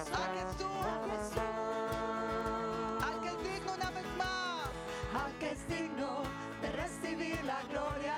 [0.00, 0.08] al
[3.20, 4.70] que es digno una vez más,
[5.22, 6.22] al que es digno
[6.62, 8.09] de recibir la gloria.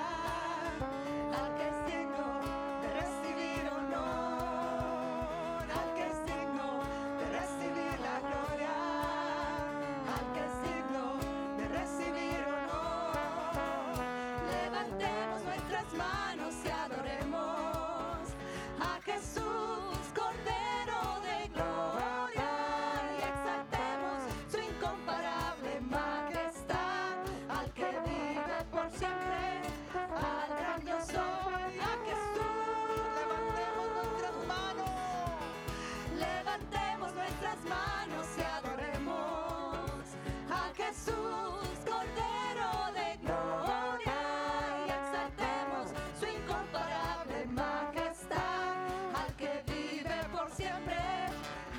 [50.55, 50.95] siempre,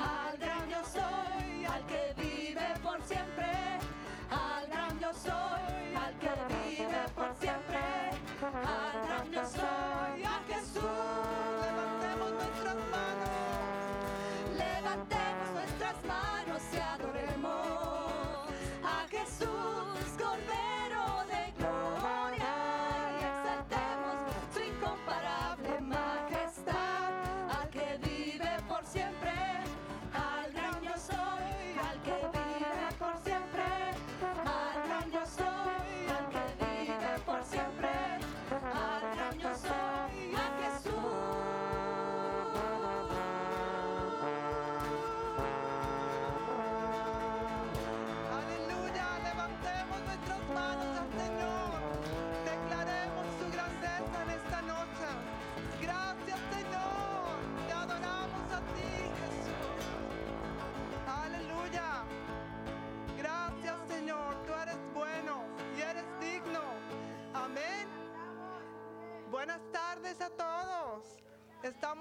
[0.01, 3.54] al gran soy, al que vive por siempre.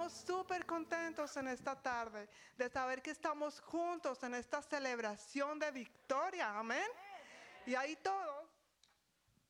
[0.03, 2.27] Estamos súper contentos en esta tarde
[2.57, 6.59] de saber que estamos juntos en esta celebración de victoria.
[6.59, 6.85] Amén.
[7.65, 8.49] Y ahí todos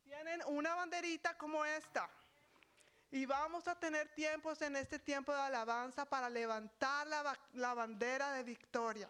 [0.04, 2.08] tienen una banderita como esta.
[3.10, 8.34] Y vamos a tener tiempos en este tiempo de alabanza para levantar la, la, bandera
[8.34, 9.10] de victoria.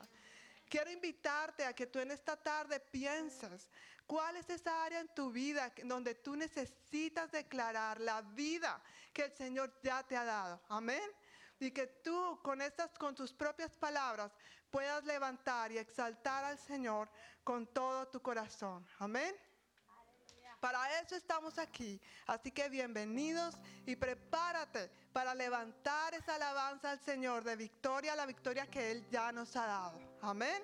[0.70, 3.70] Quiero invitarte a que tú en esta tarde pienses
[4.08, 8.82] cuál es esa área en tu vida donde tú necesitas declarar la vida
[9.12, 10.62] que el Señor ya te ha dado.
[10.70, 11.04] Amén.
[11.60, 14.32] Y que tú con estas, con tus propias palabras,
[14.70, 17.10] puedas levantar y exaltar al Señor
[17.44, 18.86] con todo tu corazón.
[19.00, 19.36] Amén.
[20.64, 22.00] Para eso estamos aquí.
[22.26, 23.56] Así que bienvenidos
[23.86, 29.32] y prepárate para levantar esa alabanza al Señor de victoria, la victoria que Él ya
[29.34, 30.00] nos ha dado.
[30.22, 30.64] Amén.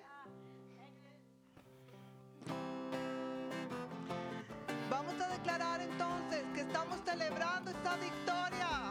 [4.89, 8.88] Vamos a declarar entonces que estamos celebrando esta victoria.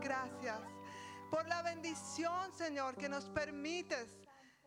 [0.00, 0.60] Gracias
[1.30, 4.08] por la bendición, Señor, que nos permites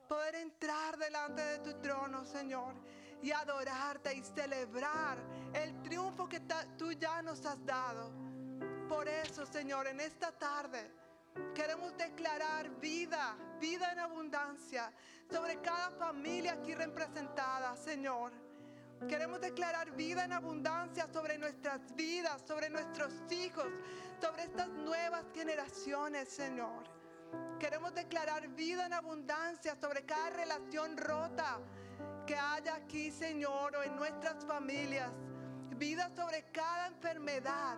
[0.08, 2.76] poder entrar delante de tu trono, Señor,
[3.22, 5.18] y adorarte y celebrar
[5.54, 6.42] el triunfo que
[6.78, 8.12] tú ya nos has dado.
[8.88, 10.92] Por eso, Señor, en esta tarde
[11.54, 14.92] queremos declarar vida, vida en abundancia
[15.32, 18.47] sobre cada familia aquí representada, Señor.
[19.06, 23.68] Queremos declarar vida en abundancia sobre nuestras vidas, sobre nuestros hijos,
[24.20, 26.84] sobre estas nuevas generaciones, Señor.
[27.60, 31.60] Queremos declarar vida en abundancia sobre cada relación rota
[32.26, 35.12] que haya aquí, Señor, o en nuestras familias.
[35.78, 37.78] Vida sobre cada enfermedad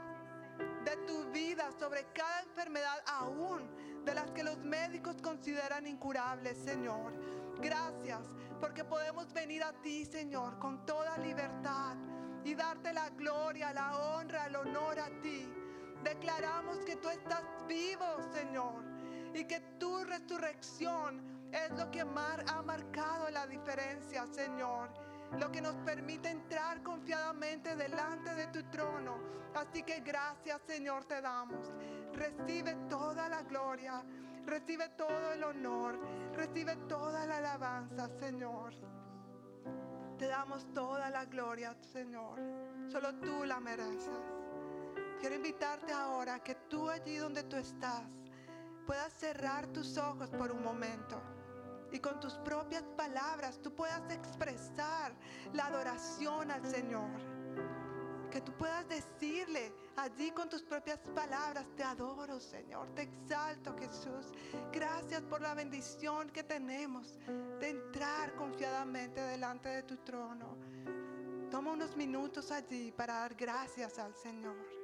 [0.85, 3.69] de tu vida, sobre cada enfermedad aún
[4.05, 7.13] de las que los médicos consideran incurables, Señor.
[7.62, 8.22] Gracias
[8.60, 11.96] porque podemos venir a ti, Señor, con toda libertad
[12.44, 15.51] y darte la gloria, la honra, el honor a ti.
[16.04, 18.84] Declaramos que tú estás vivo, Señor,
[19.34, 24.89] y que tu resurrección es lo que ha marcado la diferencia, Señor
[25.38, 29.18] lo que nos permite entrar confiadamente delante de tu trono.
[29.54, 31.72] Así que gracias Señor te damos.
[32.13, 34.04] Recibe toda la gloria,
[34.50, 36.00] recibe todo el honor,
[36.36, 38.74] recibe toda la alabanza Señor.
[40.18, 42.39] Te damos toda la gloria Señor.
[42.88, 44.20] Solo tú la mereces.
[45.20, 48.03] Quiero invitarte ahora que tú allí donde tú estás
[48.86, 51.22] puedas cerrar tus ojos por un momento
[51.91, 55.13] y con tus propias palabras tú puedas expresar
[55.53, 57.10] la adoración al Señor.
[58.32, 64.32] Que tú puedas decirle allí con tus propias palabras, te adoro Señor, te exalto Jesús.
[64.72, 67.20] Gracias por la bendición que tenemos
[67.60, 70.58] de entrar confiadamente delante de tu trono.
[71.51, 74.78] Toma unos minutos allí para dar gracias al Señor.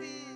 [0.00, 0.29] happy.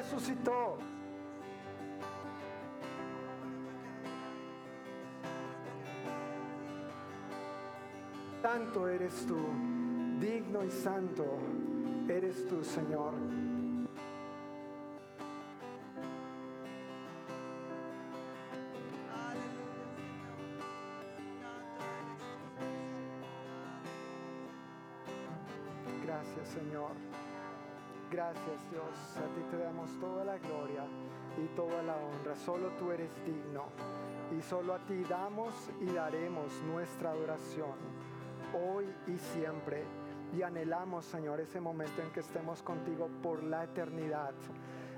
[0.00, 0.78] Resucitó.
[8.40, 9.36] Santo eres tú,
[10.18, 11.26] digno y santo
[12.08, 13.12] eres tú, Señor.
[26.02, 27.29] Gracias, Señor.
[28.10, 29.16] Gracias, Dios.
[29.18, 30.84] A ti te damos toda la gloria
[31.38, 32.34] y toda la honra.
[32.34, 33.66] Solo tú eres digno.
[34.36, 37.74] Y solo a ti damos y daremos nuestra adoración,
[38.52, 39.84] hoy y siempre.
[40.36, 44.34] Y anhelamos, Señor, ese momento en que estemos contigo por la eternidad,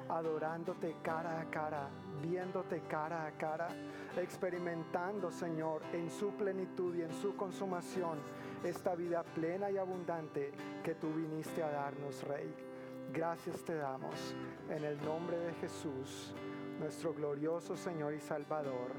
[0.08, 1.88] adorándote cara a cara,
[2.22, 3.68] viéndote cara a cara,
[4.16, 8.18] experimentando, Señor, en su plenitud y en su consumación
[8.64, 12.71] esta vida plena y abundante que tú viniste a darnos, Rey.
[13.12, 14.34] Gracias te damos
[14.70, 16.32] en el nombre de Jesús,
[16.80, 18.90] nuestro glorioso Señor y Salvador.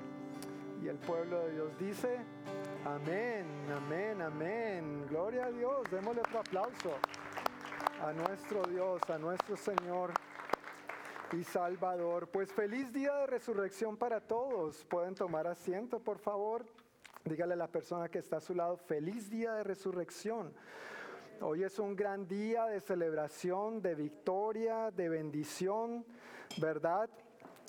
[0.84, 2.20] Y el pueblo de Dios dice,
[2.86, 5.08] amén, amén, amén.
[5.10, 5.90] Gloria a Dios.
[5.90, 6.92] Démosle otro aplauso
[8.04, 10.14] a nuestro Dios, a nuestro Señor
[11.32, 12.28] y Salvador.
[12.28, 14.86] Pues feliz día de resurrección para todos.
[14.86, 16.64] Pueden tomar asiento, por favor.
[17.26, 20.54] Dígale a la persona que está a su lado, feliz día de resurrección.
[21.46, 26.06] Hoy es un gran día de celebración, de victoria, de bendición,
[26.62, 27.10] ¿verdad?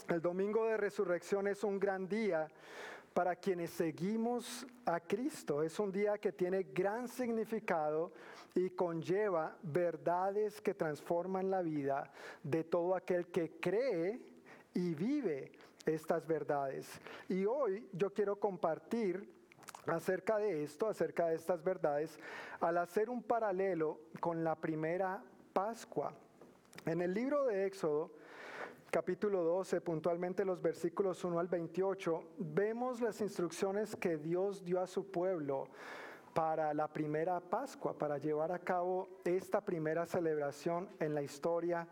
[0.09, 2.47] El domingo de resurrección es un gran día
[3.13, 5.61] para quienes seguimos a Cristo.
[5.61, 8.13] Es un día que tiene gran significado
[8.55, 12.13] y conlleva verdades que transforman la vida
[12.45, 14.21] de todo aquel que cree
[14.73, 15.51] y vive
[15.85, 16.89] estas verdades.
[17.29, 19.29] Y hoy yo quiero compartir
[19.87, 22.19] acerca de esto, acerca de estas verdades,
[22.61, 26.13] al hacer un paralelo con la primera Pascua.
[26.87, 28.11] En el libro de Éxodo,
[28.91, 34.87] capítulo 12, puntualmente los versículos 1 al 28, vemos las instrucciones que Dios dio a
[34.87, 35.69] su pueblo
[36.35, 41.87] para la primera Pascua, para llevar a cabo esta primera celebración en la historia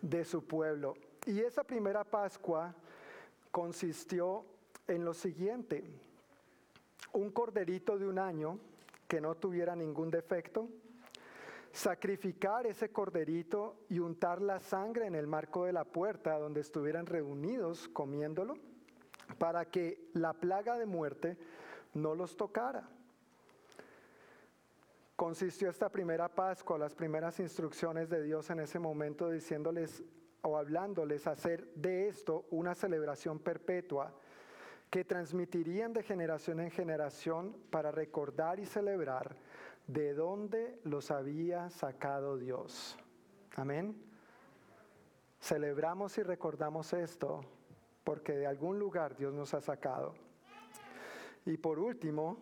[0.00, 0.94] de su pueblo.
[1.26, 2.74] Y esa primera Pascua
[3.50, 4.44] consistió
[4.86, 5.84] en lo siguiente,
[7.12, 8.58] un corderito de un año
[9.08, 10.68] que no tuviera ningún defecto,
[11.72, 17.06] sacrificar ese corderito y untar la sangre en el marco de la puerta donde estuvieran
[17.06, 18.54] reunidos comiéndolo,
[19.38, 21.36] para que la plaga de muerte
[21.94, 22.88] no los tocara.
[25.16, 30.02] Consistió esta primera Pascua, las primeras instrucciones de Dios en ese momento diciéndoles
[30.42, 34.14] o hablándoles hacer de esto una celebración perpetua
[34.90, 39.36] que transmitirían de generación en generación para recordar y celebrar
[39.86, 42.98] de dónde los había sacado Dios.
[43.54, 43.96] Amén.
[45.40, 47.40] Celebramos y recordamos esto
[48.02, 50.14] porque de algún lugar Dios nos ha sacado.
[51.46, 52.36] Y por último,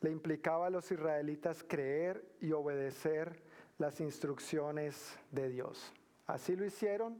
[0.00, 3.42] le implicaba a los israelitas creer y obedecer
[3.78, 5.92] las instrucciones de Dios.
[6.26, 7.18] Así lo hicieron,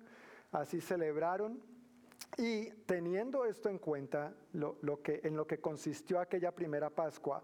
[0.51, 1.76] así celebraron
[2.37, 7.43] y teniendo esto en cuenta, lo, que, en lo que consistió aquella primera Pascua,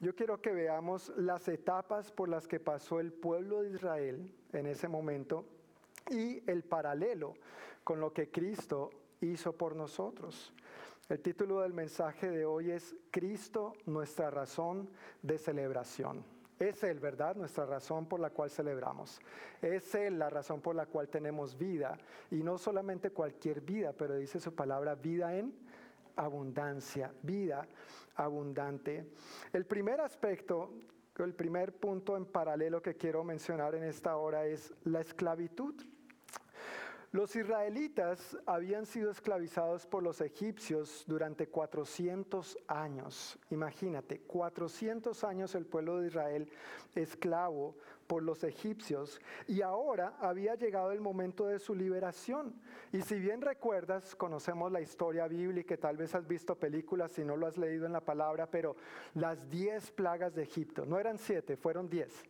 [0.00, 4.66] yo quiero que veamos las etapas por las que pasó el pueblo de Israel en
[4.66, 5.46] ese momento
[6.10, 7.34] y el paralelo
[7.82, 10.52] con lo que Cristo hizo por nosotros.
[11.08, 14.90] El título del mensaje de hoy es Cristo, nuestra razón
[15.22, 16.33] de celebración.
[16.58, 17.34] Es Él, ¿verdad?
[17.36, 19.20] Nuestra razón por la cual celebramos.
[19.60, 21.98] Es Él la razón por la cual tenemos vida.
[22.30, 25.52] Y no solamente cualquier vida, pero dice su palabra, vida en
[26.16, 27.66] abundancia, vida
[28.16, 29.04] abundante.
[29.52, 30.70] El primer aspecto,
[31.18, 35.74] el primer punto en paralelo que quiero mencionar en esta hora es la esclavitud.
[37.14, 43.38] Los israelitas habían sido esclavizados por los egipcios durante 400 años.
[43.50, 46.50] Imagínate, 400 años el pueblo de Israel
[46.96, 47.76] esclavo
[48.08, 52.60] por los egipcios y ahora había llegado el momento de su liberación.
[52.90, 57.36] Y si bien recuerdas, conocemos la historia bíblica, tal vez has visto películas si no
[57.36, 58.74] lo has leído en la palabra, pero
[59.14, 62.24] las 10 plagas de Egipto, no eran 7, fueron 10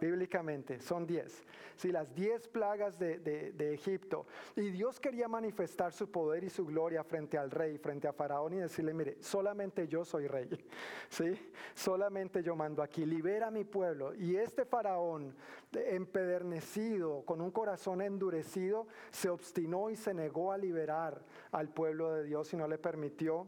[0.00, 1.44] bíblicamente, son diez.
[1.76, 4.26] Sí, las diez plagas de, de, Egipto.
[4.54, 8.54] Y Dios quería manifestar su poder y su gloria frente al rey, frente a Faraón
[8.54, 10.48] y decirle, mire, solamente yo soy rey.
[11.08, 11.38] Sí,
[11.74, 14.14] solamente yo mando aquí, libera a mi pueblo.
[14.14, 15.34] Y este Faraón,
[15.72, 22.24] empedernecido, con un corazón endurecido, se obstinó y se negó a liberar al pueblo de
[22.24, 23.46] Dios y no le permitió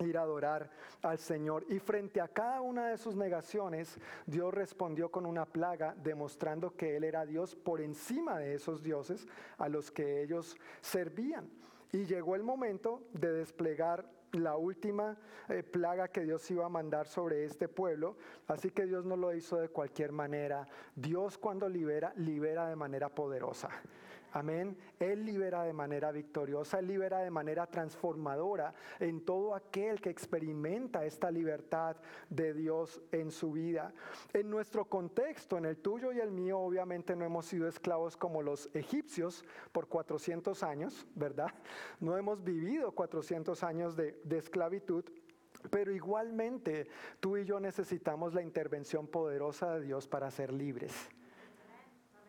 [0.00, 0.70] ir a adorar
[1.02, 1.64] al Señor.
[1.68, 6.96] Y frente a cada una de sus negaciones, Dios respondió con una plaga, demostrando que
[6.96, 9.26] Él era Dios por encima de esos dioses
[9.58, 11.48] a los que ellos servían.
[11.92, 15.16] Y llegó el momento de desplegar la última
[15.48, 18.16] eh, plaga que Dios iba a mandar sobre este pueblo.
[18.48, 20.66] Así que Dios no lo hizo de cualquier manera.
[20.94, 23.68] Dios cuando libera, libera de manera poderosa.
[24.34, 24.76] Amén.
[24.98, 31.04] Él libera de manera victoriosa, Él libera de manera transformadora en todo aquel que experimenta
[31.04, 31.96] esta libertad
[32.28, 33.94] de Dios en su vida.
[34.32, 38.42] En nuestro contexto, en el tuyo y el mío, obviamente no hemos sido esclavos como
[38.42, 41.54] los egipcios por 400 años, ¿verdad?
[42.00, 45.04] No hemos vivido 400 años de, de esclavitud.
[45.70, 46.88] Pero igualmente
[47.20, 51.08] tú y yo necesitamos la intervención poderosa de Dios para ser libres.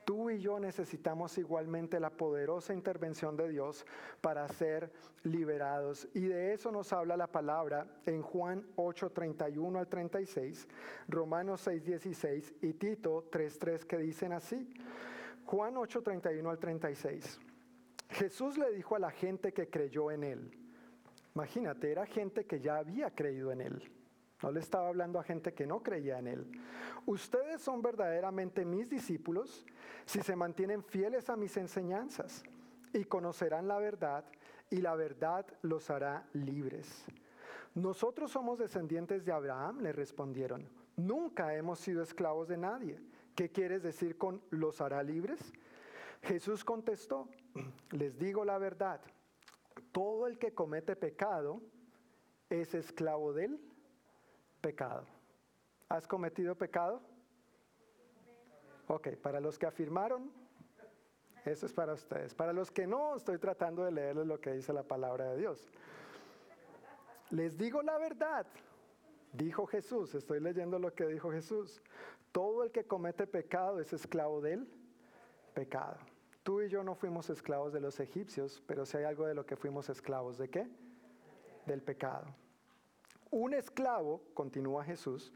[0.06, 3.88] Tú y yo necesitamos igualmente la poderosa intervención de Dios
[4.22, 4.92] para ser
[5.24, 6.08] liberados.
[6.14, 10.68] Y de eso nos habla la palabra en Juan 8, 31 al 36,
[11.08, 14.72] Romanos 6, 16 y Tito 3, 3 que dicen así.
[15.46, 17.40] Juan 8, 31 al 36.
[18.10, 20.52] Jesús le dijo a la gente que creyó en él.
[21.34, 23.95] Imagínate, era gente que ya había creído en él.
[24.42, 26.62] No le estaba hablando a gente que no creía en él.
[27.06, 29.66] Ustedes son verdaderamente mis discípulos
[30.06, 32.44] si se mantienen fieles a mis enseñanzas
[32.94, 34.26] y conocerán la verdad
[34.70, 37.06] y la verdad los hará libres.
[37.76, 40.70] Nosotros somos descendientes de Abraham, le respondieron.
[40.96, 43.00] Nunca hemos sido esclavos de nadie.
[43.36, 45.54] ¿Qué quieres decir con los hará libres?
[46.22, 47.28] Jesús contestó,
[47.92, 49.02] les digo la verdad,
[49.92, 51.62] todo el que comete pecado
[52.50, 53.60] es esclavo del
[54.66, 55.06] pecado.
[55.90, 57.00] ¿Has cometido pecado?
[58.88, 60.32] Ok, para los que afirmaron,
[61.46, 62.34] eso es para ustedes.
[62.34, 65.70] Para los que no, estoy tratando de leerles lo que dice la palabra de Dios.
[67.30, 68.48] Les digo la verdad,
[69.34, 71.80] dijo Jesús, estoy leyendo lo que dijo Jesús.
[72.32, 74.68] Todo el que comete pecado es esclavo del
[75.54, 75.98] pecado.
[76.42, 79.46] Tú y yo no fuimos esclavos de los egipcios, pero si hay algo de lo
[79.46, 80.68] que fuimos esclavos, ¿de qué?
[81.68, 82.26] Del pecado.
[83.36, 85.34] Un esclavo, continúa Jesús,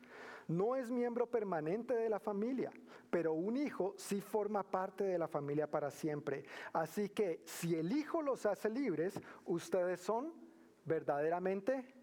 [0.47, 2.71] no es miembro permanente de la familia,
[3.09, 6.45] pero un hijo sí forma parte de la familia para siempre.
[6.71, 10.31] Así que si el hijo los hace libres, ustedes son
[10.85, 11.93] verdaderamente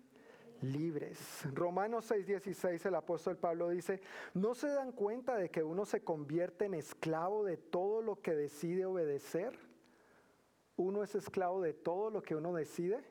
[0.60, 1.18] libres.
[1.54, 4.02] Romanos 6:16 el apóstol Pablo dice,
[4.34, 8.34] ¿no se dan cuenta de que uno se convierte en esclavo de todo lo que
[8.34, 9.58] decide obedecer?
[10.76, 13.02] Uno es esclavo de todo lo que uno decide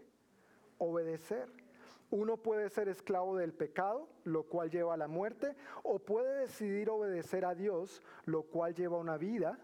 [0.77, 1.64] obedecer.
[2.11, 6.89] Uno puede ser esclavo del pecado, lo cual lleva a la muerte, o puede decidir
[6.89, 9.59] obedecer a Dios, lo cual lleva a una vida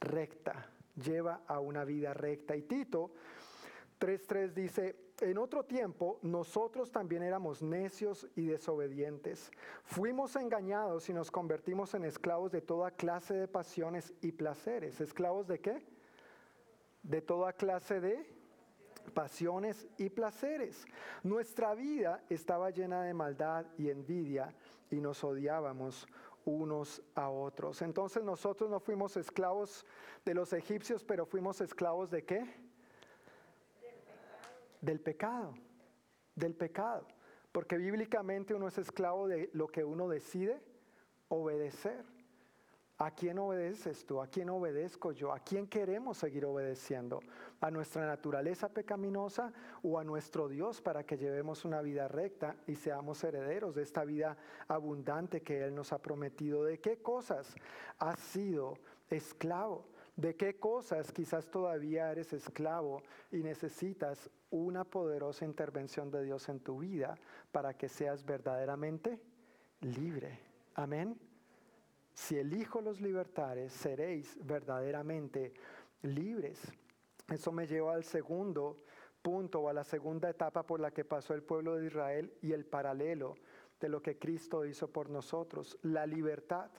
[0.00, 2.56] recta, lleva a una vida recta.
[2.56, 3.12] Y Tito
[3.98, 9.50] 3.3 dice, en otro tiempo nosotros también éramos necios y desobedientes.
[9.84, 15.00] Fuimos engañados y nos convertimos en esclavos de toda clase de pasiones y placeres.
[15.00, 15.84] ¿Esclavos de qué?
[17.02, 18.39] De toda clase de
[19.14, 20.86] pasiones y placeres.
[21.22, 24.54] Nuestra vida estaba llena de maldad y envidia
[24.90, 26.06] y nos odiábamos
[26.44, 27.82] unos a otros.
[27.82, 29.84] Entonces nosotros no fuimos esclavos
[30.24, 32.44] de los egipcios, pero fuimos esclavos de qué?
[34.80, 35.54] Del pecado.
[36.34, 37.06] Del pecado.
[37.52, 40.62] Porque bíblicamente uno es esclavo de lo que uno decide
[41.28, 42.04] obedecer.
[43.00, 44.20] ¿A quién obedeces tú?
[44.20, 45.32] ¿A quién obedezco yo?
[45.32, 47.20] ¿A quién queremos seguir obedeciendo?
[47.62, 52.74] ¿A nuestra naturaleza pecaminosa o a nuestro Dios para que llevemos una vida recta y
[52.74, 54.36] seamos herederos de esta vida
[54.68, 56.62] abundante que Él nos ha prometido?
[56.62, 57.54] ¿De qué cosas
[57.98, 58.74] has sido
[59.08, 59.86] esclavo?
[60.14, 66.60] ¿De qué cosas quizás todavía eres esclavo y necesitas una poderosa intervención de Dios en
[66.60, 67.14] tu vida
[67.50, 69.18] para que seas verdaderamente
[69.80, 70.38] libre?
[70.74, 71.29] Amén.
[72.20, 75.54] Si el Hijo los libertares, seréis verdaderamente
[76.02, 76.60] libres.
[77.26, 78.84] Eso me lleva al segundo
[79.22, 82.52] punto o a la segunda etapa por la que pasó el pueblo de Israel y
[82.52, 83.36] el paralelo
[83.80, 86.70] de lo que Cristo hizo por nosotros, la libertad.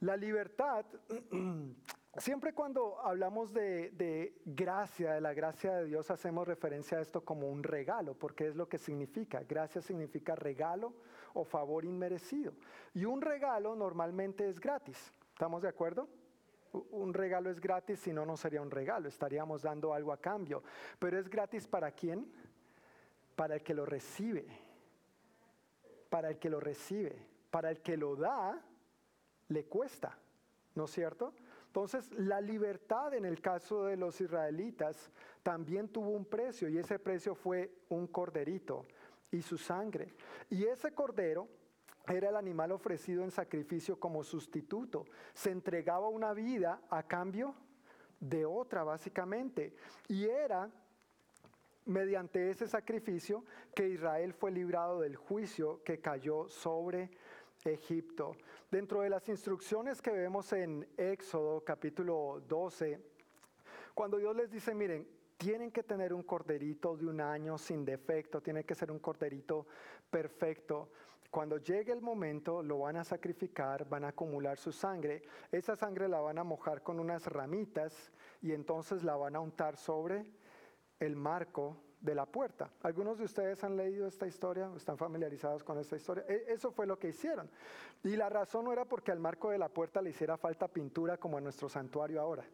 [0.00, 0.86] La libertad,
[2.20, 7.48] siempre cuando hablamos de, gracia, de la gracia de Dios, hacemos referencia a esto como
[7.48, 9.42] un regalo, porque es lo que significa.
[9.42, 10.94] Gracia significa regalo
[11.34, 12.52] o favor inmerecido.
[12.94, 15.12] Y un regalo normalmente es gratis.
[15.32, 16.08] ¿Estamos de acuerdo?
[16.72, 20.62] Un regalo es gratis, si no, no sería un regalo, estaríamos dando algo a cambio.
[20.98, 22.30] Pero es gratis para quién?
[23.36, 24.46] Para el que lo recibe.
[26.10, 27.26] Para el que lo recibe.
[27.50, 28.62] Para el que lo da,
[29.48, 30.18] le cuesta.
[30.74, 31.32] ¿No es cierto?
[31.78, 35.12] Entonces, la libertad en el caso de los israelitas
[35.44, 38.84] también tuvo un precio y ese precio fue un corderito
[39.30, 40.12] y su sangre.
[40.50, 41.46] Y ese cordero
[42.08, 45.04] era el animal ofrecido en sacrificio como sustituto.
[45.34, 47.54] Se entregaba una vida a cambio
[48.18, 49.72] de otra, básicamente.
[50.08, 50.68] Y era
[51.84, 57.12] mediante ese sacrificio que Israel fue librado del juicio que cayó sobre
[57.64, 58.36] Egipto.
[58.70, 63.00] Dentro de las instrucciones que vemos en Éxodo capítulo 12,
[63.94, 68.40] cuando Dios les dice, miren, tienen que tener un corderito de un año sin defecto,
[68.40, 69.66] tiene que ser un corderito
[70.10, 70.90] perfecto.
[71.30, 75.22] Cuando llegue el momento, lo van a sacrificar, van a acumular su sangre.
[75.52, 79.76] Esa sangre la van a mojar con unas ramitas y entonces la van a untar
[79.76, 80.24] sobre
[80.98, 82.70] el marco de la puerta.
[82.82, 84.70] ¿Algunos de ustedes han leído esta historia?
[84.76, 86.24] ¿Están familiarizados con esta historia?
[86.28, 87.50] E, eso fue lo que hicieron.
[88.04, 91.16] Y la razón no era porque al marco de la puerta le hiciera falta pintura
[91.16, 92.44] como a nuestro santuario ahora.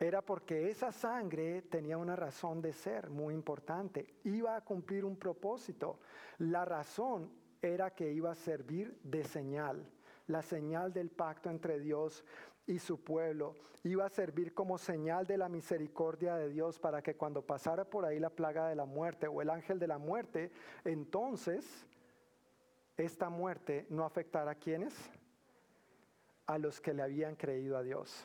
[0.00, 4.14] Era porque esa sangre tenía una razón de ser muy importante.
[4.24, 6.00] Iba a cumplir un propósito.
[6.38, 9.86] La razón era que iba a servir de señal
[10.26, 12.24] la señal del pacto entre Dios
[12.66, 13.56] y su pueblo.
[13.84, 18.04] Iba a servir como señal de la misericordia de Dios para que cuando pasara por
[18.04, 20.52] ahí la plaga de la muerte o el ángel de la muerte,
[20.84, 21.86] entonces
[22.96, 24.94] esta muerte no afectara a quienes?
[26.46, 28.24] A los que le habían creído a Dios.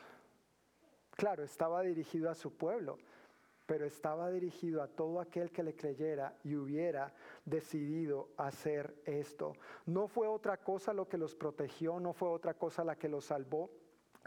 [1.11, 2.99] Claro, estaba dirigido a su pueblo,
[3.65, 7.13] pero estaba dirigido a todo aquel que le creyera y hubiera
[7.45, 9.53] decidido hacer esto.
[9.87, 13.25] No fue otra cosa lo que los protegió, no fue otra cosa la que los
[13.25, 13.71] salvó,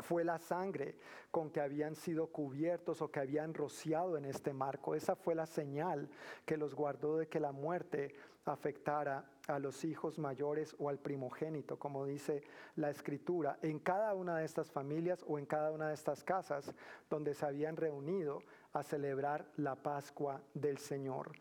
[0.03, 0.97] fue la sangre
[1.31, 4.95] con que habían sido cubiertos o que habían rociado en este marco.
[4.95, 6.09] Esa fue la señal
[6.45, 11.79] que los guardó de que la muerte afectara a los hijos mayores o al primogénito,
[11.79, 12.43] como dice
[12.77, 16.75] la escritura, en cada una de estas familias o en cada una de estas casas
[17.09, 21.33] donde se habían reunido a celebrar la Pascua del Señor.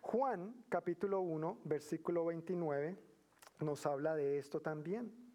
[0.00, 2.96] Juan capítulo 1, versículo 29
[3.60, 5.27] nos habla de esto también.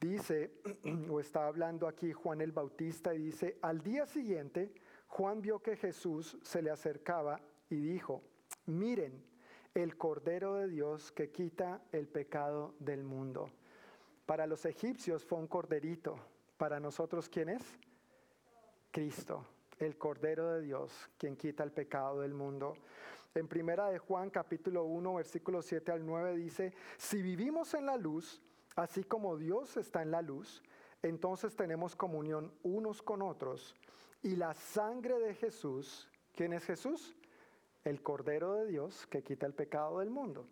[0.00, 0.50] Dice,
[1.10, 4.72] o está hablando aquí Juan el Bautista y dice, al día siguiente
[5.08, 8.22] Juan vio que Jesús se le acercaba y dijo,
[8.66, 9.22] miren,
[9.74, 13.50] el Cordero de Dios que quita el pecado del mundo.
[14.24, 16.16] Para los egipcios fue un corderito,
[16.56, 17.62] para nosotros ¿quién es?
[18.90, 19.44] Cristo,
[19.78, 22.74] el Cordero de Dios, quien quita el pecado del mundo.
[23.34, 27.96] En primera de Juan capítulo 1 versículo 7 al 9 dice, si vivimos en la
[27.96, 28.42] luz,
[28.80, 30.62] Así como Dios está en la luz,
[31.02, 33.76] entonces tenemos comunión unos con otros.
[34.22, 37.14] Y la sangre de Jesús, ¿quién es Jesús?
[37.84, 40.46] El Cordero de Dios que quita el pecado del mundo.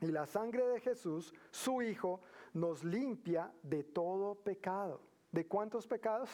[0.00, 2.20] Y la sangre de Jesús, su Hijo,
[2.54, 5.00] nos limpia de todo pecado.
[5.32, 6.30] ¿De cuántos pecados?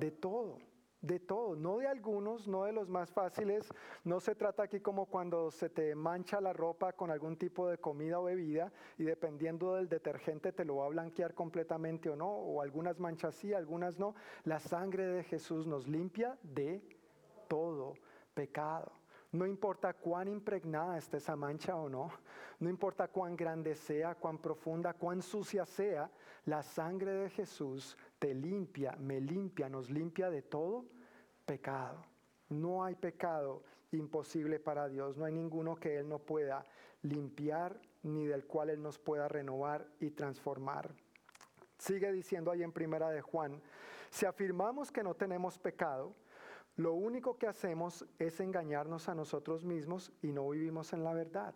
[0.00, 0.58] De todo
[1.04, 3.68] de todo, no de algunos, no de los más fáciles.
[4.04, 7.78] No se trata aquí como cuando se te mancha la ropa con algún tipo de
[7.78, 12.28] comida o bebida y dependiendo del detergente te lo va a blanquear completamente o no,
[12.28, 14.14] o algunas manchas sí, algunas no.
[14.44, 16.82] La sangre de Jesús nos limpia de
[17.48, 17.94] todo
[18.32, 18.90] pecado.
[19.32, 22.08] No importa cuán impregnada esté esa mancha o no,
[22.60, 26.08] no importa cuán grande sea, cuán profunda, cuán sucia sea,
[26.46, 30.84] la sangre de Jesús te limpia, me limpia, nos limpia de todo
[31.44, 32.04] pecado.
[32.48, 36.64] No hay pecado imposible para Dios, no hay ninguno que Él no pueda
[37.02, 40.94] limpiar ni del cual Él nos pueda renovar y transformar.
[41.78, 43.60] Sigue diciendo ahí en primera de Juan,
[44.10, 46.14] si afirmamos que no tenemos pecado,
[46.76, 51.54] lo único que hacemos es engañarnos a nosotros mismos y no vivimos en la verdad.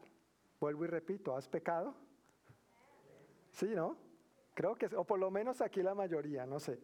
[0.60, 1.94] Vuelvo y repito, ¿has pecado?
[3.50, 3.96] Sí, ¿no?
[4.54, 6.80] Creo que, o por lo menos aquí la mayoría, no sé.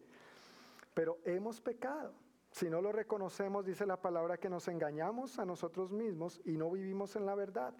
[0.93, 2.13] Pero hemos pecado.
[2.55, 6.71] Si no lo reconocemos, dice la palabra que nos engañamos a nosotros mismos y no
[6.71, 7.73] vivimos en la verdad.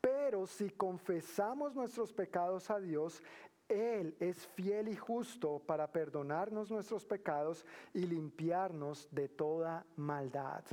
[0.00, 3.22] Pero si confesamos nuestros pecados a Dios,
[3.68, 10.64] Él es fiel y justo para perdonarnos nuestros pecados y limpiarnos de toda maldad.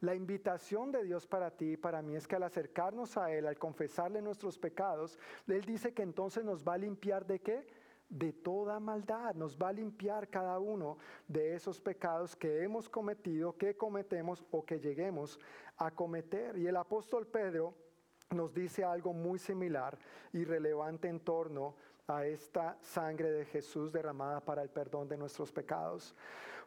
[0.00, 3.48] La invitación de Dios para ti y para mí es que al acercarnos a Él,
[3.48, 7.66] al confesarle nuestros pecados, Él dice que entonces nos va a limpiar de qué?
[8.12, 13.56] De toda maldad, nos va a limpiar cada uno de esos pecados que hemos cometido,
[13.56, 15.40] que cometemos o que lleguemos
[15.78, 16.58] a cometer.
[16.58, 17.74] Y el apóstol Pedro
[18.30, 19.98] nos dice algo muy similar
[20.32, 21.74] y relevante en torno
[22.06, 26.14] a esta sangre de Jesús derramada para el perdón de nuestros pecados.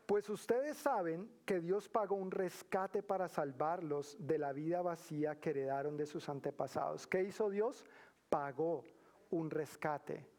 [0.08, 5.52] Pues ustedes saben que Dios pagó un rescate para salvarlos de la vida vacía que
[5.52, 7.06] heredaron de sus antepasados.
[7.06, 7.86] ¿Qué hizo Dios?
[8.30, 8.84] Pagó
[9.30, 10.35] un rescate.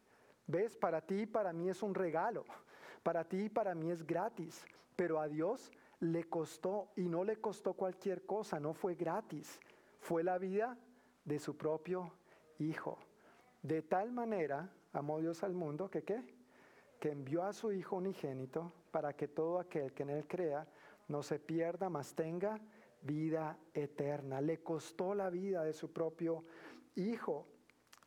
[0.46, 0.76] ¿Ves?
[0.76, 2.44] Para ti y para mí es un regalo.
[3.02, 4.64] Para ti y para mí es gratis.
[4.94, 9.60] Pero a Dios le costó y no le costó cualquier cosa, no fue gratis.
[10.00, 10.78] fue la vida
[11.24, 12.12] de su propio
[12.58, 12.98] Hijo.
[13.62, 16.22] De tal manera amó Dios al mundo que qué?
[17.00, 20.66] Que envió a su Hijo unigénito para que todo aquel que en él crea
[21.08, 22.58] no se pierda, mas tenga
[23.02, 24.40] vida eterna.
[24.40, 26.44] Le costó la vida de su propio
[26.94, 27.46] Hijo.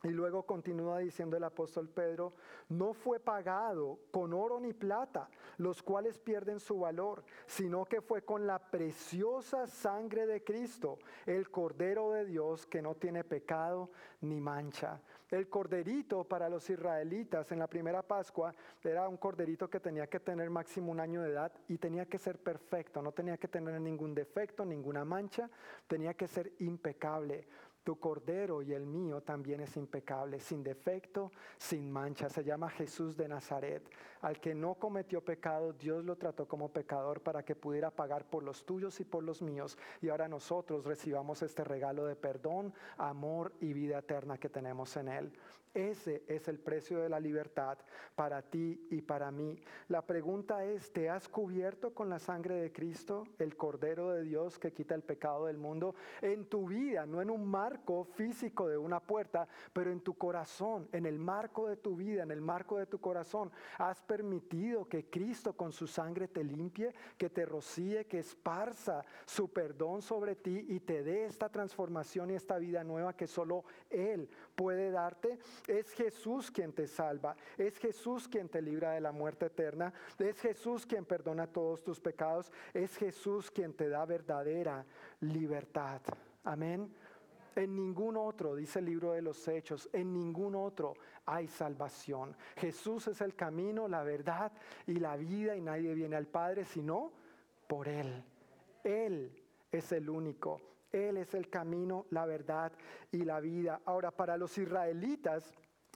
[0.04, 2.34] Y luego continúa diciendo el apóstol Pedro,
[2.70, 8.24] no fue pagado con oro ni plata, los cuales pierden su valor, sino que fue
[8.24, 13.90] con la preciosa sangre de Cristo, el Cordero de Dios que no tiene pecado
[14.22, 15.02] ni mancha.
[15.32, 20.20] El corderito para los israelitas en la primera Pascua era un corderito que tenía que
[20.20, 23.80] tener máximo un año de edad y tenía que ser perfecto, no tenía que tener
[23.80, 25.48] ningún defecto, ninguna mancha,
[25.88, 27.48] tenía que ser impecable.
[27.84, 32.30] Tu cordero y el mío también es impecable, sin defecto, sin mancha.
[32.30, 33.90] Se llama Jesús de Nazaret.
[34.22, 38.44] Al que no cometió pecado, Dios lo trató como pecador para que pudiera pagar por
[38.44, 39.78] los tuyos y por los míos.
[40.02, 45.08] Y ahora nosotros recibamos este regalo de perdón, amor y vida eterna que tenemos en
[45.08, 45.34] Él.
[45.74, 47.78] Ese es el precio de la libertad
[48.16, 49.56] para ti y para mí.
[49.88, 54.58] La pregunta es, ¿te has cubierto con la sangre de Cristo, el Cordero de Dios
[54.58, 58.78] que quita el pecado del mundo, en tu vida, no en un marco físico de
[58.78, 62.80] una puerta, pero en tu corazón, en el marco de tu vida, en el marco
[62.80, 63.52] de tu corazón?
[63.78, 69.54] ¿Has permitido que Cristo con su sangre te limpie, que te rocíe, que esparza su
[69.54, 74.28] perdón sobre ti y te dé esta transformación y esta vida nueva que solo Él
[74.56, 75.38] puede darte?
[75.68, 80.40] Es Jesús quien te salva, es Jesús quien te libra de la muerte eterna, es
[80.40, 84.86] Jesús quien perdona todos tus pecados, es Jesús quien te da verdadera
[85.22, 86.02] libertad.
[86.44, 86.94] Amén.
[87.56, 90.94] En ningún otro, dice el libro de los Hechos, en ningún otro
[91.26, 92.36] hay salvación.
[92.56, 94.52] Jesús es el camino, la verdad
[94.88, 97.12] y la vida y nadie viene al Padre sino
[97.68, 98.24] por Él.
[98.84, 99.32] Él
[99.72, 100.62] es el único.
[100.92, 102.72] Él es el camino, la verdad
[103.12, 103.82] y la vida.
[103.86, 105.54] Ahora, para los israelitas,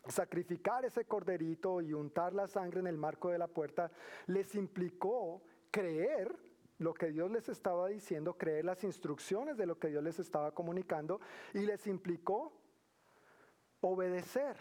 [0.07, 3.91] sacrificar ese corderito y untar la sangre en el marco de la puerta
[4.27, 5.41] les implicó
[5.71, 6.35] creer
[6.79, 10.53] lo que Dios les estaba diciendo, creer las instrucciones de lo que Dios les estaba
[10.53, 11.21] comunicando
[11.53, 12.51] y les implicó
[13.81, 14.57] obedecer.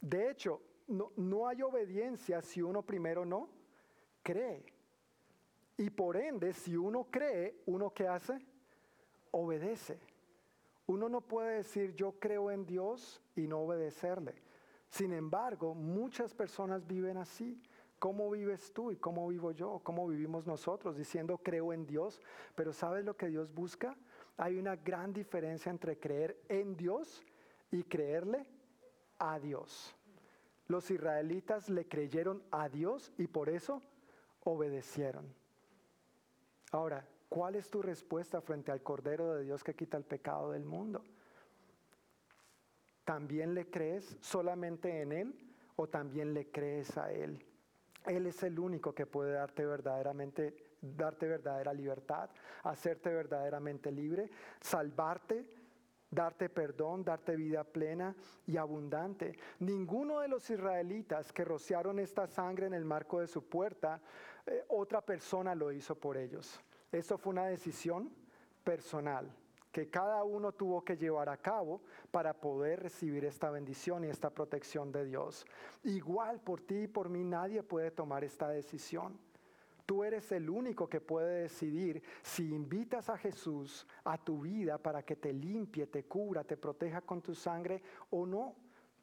[0.00, 3.48] De hecho, no, no hay obediencia si uno primero no
[4.22, 4.64] cree.
[5.76, 8.38] Y por ende, si uno cree, ¿uno qué hace?
[9.38, 9.98] Obedece.
[10.86, 14.34] Uno no puede decir yo creo en Dios y no obedecerle.
[14.88, 17.60] Sin embargo, muchas personas viven así.
[17.98, 19.80] ¿Cómo vives tú y cómo vivo yo?
[19.82, 22.22] ¿Cómo vivimos nosotros diciendo creo en Dios?
[22.54, 23.94] Pero ¿sabes lo que Dios busca?
[24.38, 27.22] Hay una gran diferencia entre creer en Dios
[27.70, 28.46] y creerle
[29.18, 29.94] a Dios.
[30.66, 33.82] Los israelitas le creyeron a Dios y por eso
[34.44, 35.26] obedecieron.
[36.72, 40.64] Ahora, ¿cuál es tu respuesta frente al Cordero de Dios que quita el pecado del
[40.64, 41.02] mundo?
[43.04, 47.44] ¿También le crees solamente en Él o también le crees a Él?
[48.04, 52.30] Él es el único que puede darte verdaderamente, darte verdadera libertad,
[52.62, 55.48] hacerte verdaderamente libre, salvarte,
[56.10, 58.14] darte perdón, darte vida plena
[58.46, 59.38] y abundante.
[59.58, 64.00] Ninguno de los israelitas que rociaron esta sangre en el marco de su puerta,
[64.46, 66.60] eh, otra persona lo hizo por ellos.
[66.96, 68.10] Esto fue una decisión
[68.64, 69.30] personal
[69.70, 74.30] que cada uno tuvo que llevar a cabo para poder recibir esta bendición y esta
[74.30, 75.44] protección de Dios.
[75.84, 79.18] Igual por ti y por mí nadie puede tomar esta decisión.
[79.84, 85.02] Tú eres el único que puede decidir si invitas a Jesús a tu vida para
[85.02, 88.54] que te limpie, te cubra, te proteja con tu sangre o no.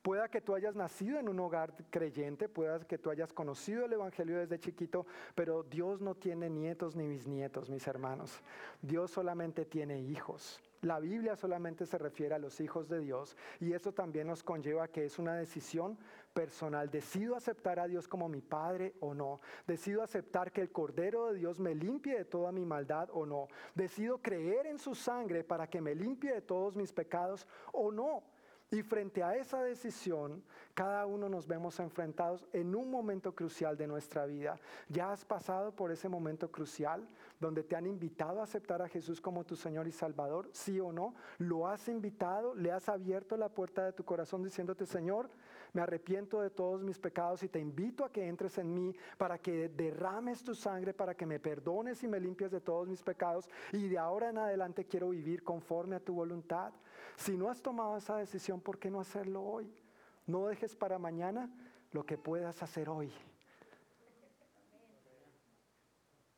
[0.04, 3.94] Pueda que tú hayas nacido en un hogar creyente, pueda que tú hayas conocido el
[3.94, 8.42] Evangelio desde chiquito, pero Dios no tiene nietos ni bisnietos, mis hermanos.
[8.82, 10.62] Dios solamente tiene hijos.
[10.82, 14.90] La Biblia solamente se refiere a los hijos de Dios y eso también nos conlleva
[14.90, 15.98] que es una decisión
[16.34, 16.92] personal.
[16.92, 19.40] Decido aceptar a Dios como mi Padre o no.
[19.66, 23.48] Decido aceptar que el Cordero de Dios me limpie de toda mi maldad o no.
[23.74, 28.33] Decido creer en su sangre para que me limpie de todos mis pecados o no.
[28.74, 30.42] Y frente a esa decisión,
[30.74, 34.60] cada uno nos vemos enfrentados en un momento crucial de nuestra vida.
[34.90, 37.08] ¿Ya has pasado por ese momento crucial
[37.40, 40.50] donde te han invitado a aceptar a Jesús como tu Señor y Salvador?
[40.54, 41.14] ¿Sí o no?
[41.38, 42.56] ¿Lo has invitado?
[42.56, 45.30] ¿Le has abierto la puerta de tu corazón diciéndote, Señor,
[45.74, 49.40] me arrepiento de todos mis pecados y te invito a que entres en mí para
[49.40, 53.50] que derrames tu sangre, para que me perdones y me limpies de todos mis pecados
[53.72, 56.72] y de ahora en adelante quiero vivir conforme a tu voluntad?
[57.16, 59.74] Si no has tomado esa decisión, ¿por qué no hacerlo hoy?
[60.28, 61.50] No dejes para mañana
[61.92, 63.12] lo que puedas hacer hoy.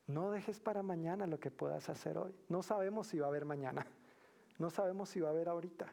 [0.06, 2.34] No dejes para mañana lo que puedas hacer hoy.
[2.48, 3.86] No sabemos si va a haber mañana.
[4.58, 5.92] No sabemos si va a haber ahorita.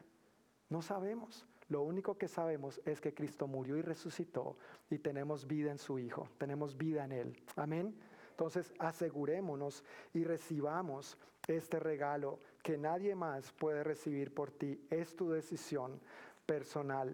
[0.70, 1.46] No sabemos.
[1.74, 4.56] Lo único que sabemos es que Cristo murió y resucitó
[4.90, 7.42] y tenemos vida en su Hijo, tenemos vida en Él.
[7.56, 8.00] Amén.
[8.30, 11.18] Entonces asegurémonos y recibamos
[11.48, 14.86] este regalo que nadie más puede recibir por ti.
[14.88, 16.00] Es tu decisión
[16.46, 17.12] personal.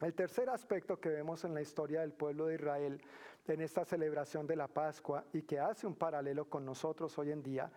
[0.00, 3.02] El tercer aspecto que vemos en la historia del pueblo de Israel
[3.48, 7.42] en esta celebración de la Pascua y que hace un paralelo con nosotros hoy en
[7.42, 7.72] día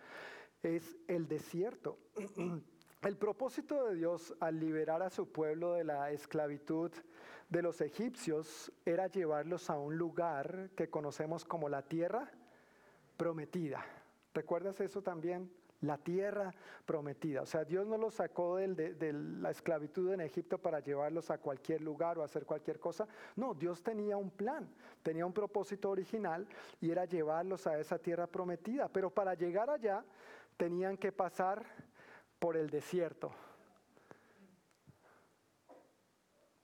[0.62, 1.98] es el desierto.
[3.04, 6.90] El propósito de Dios al liberar a su pueblo de la esclavitud
[7.50, 12.30] de los egipcios era llevarlos a un lugar que conocemos como la tierra
[13.18, 13.84] prometida.
[14.32, 15.52] ¿Recuerdas eso también?
[15.82, 16.54] La tierra
[16.86, 17.42] prometida.
[17.42, 21.82] O sea, Dios no los sacó de, la esclavitud en Egipto para llevarlos a cualquier
[21.82, 23.06] lugar o hacer cualquier cosa.
[23.36, 24.66] No, Dios tenía un plan,
[25.02, 26.48] tenía un propósito original
[26.80, 28.88] y era llevarlos a esa tierra prometida.
[28.88, 30.02] Pero para llegar allá
[30.56, 31.66] tenían que pasar
[32.44, 33.32] por el desierto.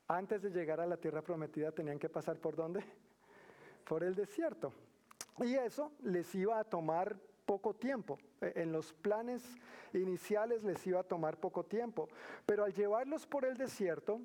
[0.08, 2.84] Antes de llegar a la tierra prometida tenían que pasar por dónde?
[3.88, 4.74] Por el desierto.
[5.38, 7.16] Y eso les iba a tomar
[7.46, 8.18] poco tiempo.
[8.42, 9.42] E, en los planes
[9.94, 12.10] iniciales les iba a tomar poco tiempo.
[12.44, 14.20] Pero al llevarlos por el desierto,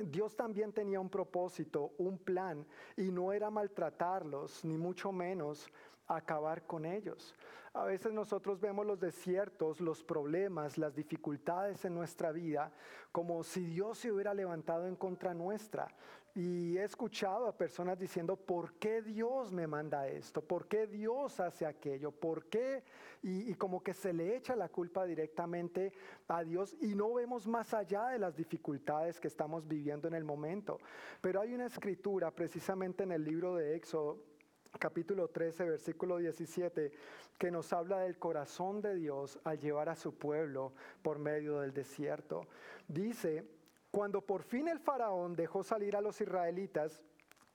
[0.00, 2.66] Dios también tenía un propósito, un plan,
[2.96, 5.68] y no era maltratarlos, ni mucho menos
[6.06, 7.34] acabar con ellos.
[7.74, 12.70] A veces nosotros vemos los desiertos, los problemas, las dificultades en nuestra vida
[13.12, 15.88] como si Dios se hubiera levantado en contra nuestra.
[16.34, 20.40] Y he escuchado a personas diciendo, ¿por qué Dios me manda esto?
[20.40, 22.10] ¿Por qué Dios hace aquello?
[22.10, 22.82] ¿Por qué?
[23.22, 25.92] Y, como que se le echa la culpa directamente
[26.28, 30.24] a Dios y no vemos más allá de las dificultades que estamos viviendo en el
[30.24, 30.78] momento.
[31.20, 34.32] Pero hay una escritura precisamente en el libro de Éxodo
[34.78, 36.92] capítulo 13, versículo 17,
[37.36, 40.72] que nos habla del corazón de Dios al llevar a su pueblo
[41.02, 42.46] por medio del desierto.
[42.88, 43.44] Dice,
[43.92, 47.00] cuando por fin el faraón dejó salir a los israelitas,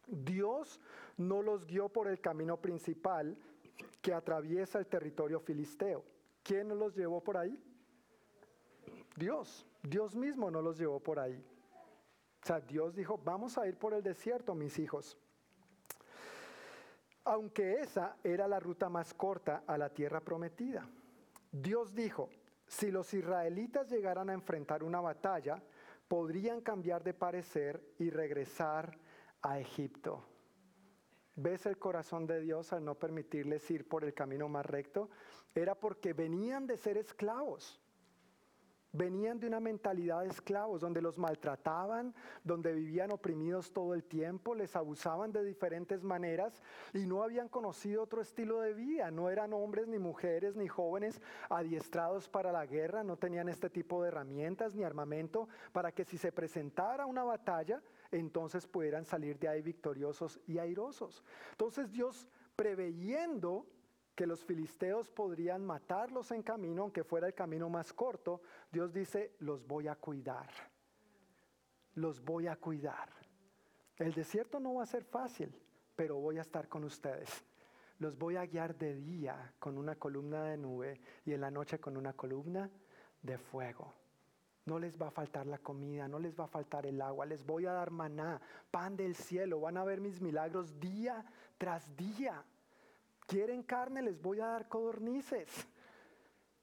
[0.08, 0.80] Dios
[1.18, 3.38] no los guió por el camino principal
[4.02, 6.06] que atraviesa el territorio filisteo.
[6.44, 7.62] ¿Quién los llevó por ahí?
[9.18, 9.66] Dios.
[9.84, 11.44] Dios mismo no los llevó por ahí.
[12.42, 15.18] O sea, Dios dijo, vamos a ir por el desierto, mis hijos
[17.28, 20.88] aunque esa era la ruta más corta a la tierra prometida.
[21.52, 22.30] Dios dijo,
[22.66, 25.62] si los israelitas llegaran a enfrentar una batalla,
[26.08, 28.98] podrían cambiar de parecer y regresar
[29.42, 30.26] a Egipto.
[31.36, 35.10] ¿Ves el corazón de Dios al no permitirles ir por el camino más recto?
[35.54, 37.80] Era porque venían de ser esclavos
[38.98, 44.56] venían de una mentalidad de esclavos, donde los maltrataban, donde vivían oprimidos todo el tiempo,
[44.56, 49.12] les abusaban de diferentes maneras y no habían conocido otro estilo de vida.
[49.12, 54.02] No eran hombres ni mujeres ni jóvenes adiestrados para la guerra, no tenían este tipo
[54.02, 57.82] de herramientas ni armamento para que si se presentara una batalla,
[58.12, 61.24] entonces pudieran salir de ahí victoriosos y airosos.
[61.52, 63.68] Entonces Dios preveyendo
[64.18, 68.42] que los filisteos podrían matarlos en camino, aunque fuera el camino más corto,
[68.72, 70.50] Dios dice, los voy a cuidar,
[71.94, 73.10] los voy a cuidar.
[73.96, 75.56] El desierto no va a ser fácil,
[75.96, 77.30] pero voy a estar con ustedes.
[78.00, 81.80] Los voy a guiar de día con una columna de nube y en la noche
[81.80, 82.72] con una columna
[83.22, 83.94] de fuego.
[84.66, 87.46] No les va a faltar la comida, no les va a faltar el agua, les
[87.46, 88.42] voy a dar maná,
[88.72, 91.24] pan del cielo, van a ver mis milagros día
[91.60, 92.44] tras día.
[93.28, 94.02] ¿Quieren carne?
[94.02, 95.68] Les voy a dar codornices.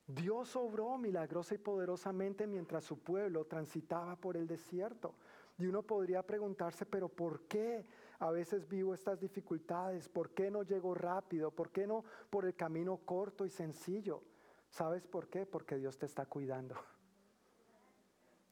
[0.06, 5.14] Dios obró milagrosa y poderosamente mientras su pueblo transitaba por el desierto.
[5.58, 7.86] Y uno podría preguntarse, pero ¿por qué
[8.18, 10.08] a veces vivo estas dificultades?
[10.08, 11.50] ¿Por qué no llego rápido?
[11.50, 14.22] ¿Por qué no por el camino corto y sencillo?
[14.70, 15.46] ¿Sabes por qué?
[15.46, 16.76] Porque Dios te está cuidando.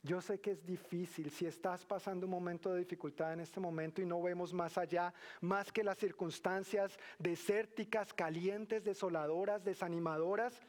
[0.05, 4.03] Yo sé que es difícil si estás pasando un momento de dificultad en este momento
[4.03, 10.61] y no vemos más allá, más que las circunstancias desérticas, calientes, desoladoras, desanimadoras.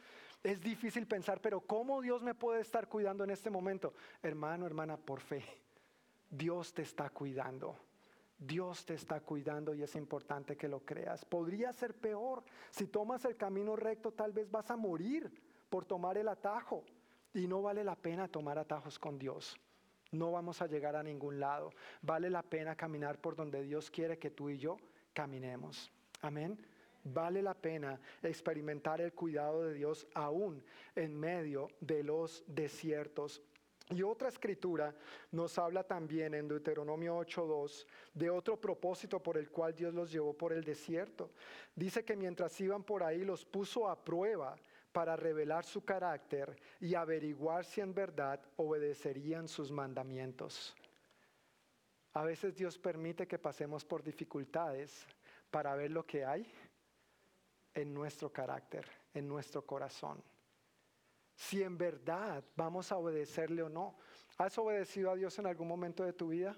[0.44, 3.94] Es difícil pensar, pero ¿cómo Dios me puede estar cuidando en este momento?
[4.22, 5.44] Hermano, hermana, por fe,
[6.30, 7.76] Dios te está cuidando.
[8.38, 11.24] Dios te está cuidando y es importante que lo creas.
[11.24, 12.44] Podría ser peor.
[12.70, 15.32] Si tomas el camino recto, tal vez vas a morir
[15.70, 16.84] por tomar el atajo.
[17.34, 19.58] Y no vale la pena tomar atajos con Dios.
[20.12, 21.72] No vamos a llegar a ningún lado.
[22.00, 24.76] Vale la pena caminar por donde Dios quiere que tú y yo
[25.12, 25.90] caminemos.
[26.22, 26.56] Amén.
[27.02, 30.64] Vale la pena experimentar el cuidado de Dios aún
[30.94, 33.42] en medio de los desiertos.
[33.90, 34.94] Y otra escritura
[35.30, 40.32] nos habla también en Deuteronomio 8.2 de otro propósito por el cual Dios los llevó
[40.32, 41.32] por el desierto.
[41.74, 44.56] Dice que mientras iban por ahí los puso a prueba
[44.94, 50.72] para revelar su carácter y averiguar si en verdad obedecerían sus mandamientos.
[52.12, 55.04] A veces Dios permite que pasemos por dificultades
[55.50, 56.46] para ver lo que hay
[57.74, 60.22] en nuestro carácter, en nuestro corazón.
[61.34, 63.96] Si en verdad vamos a obedecerle o no.
[64.38, 66.56] ¿Has obedecido a Dios en algún momento de tu vida?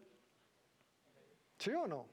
[1.59, 2.07] ¿Sí o no?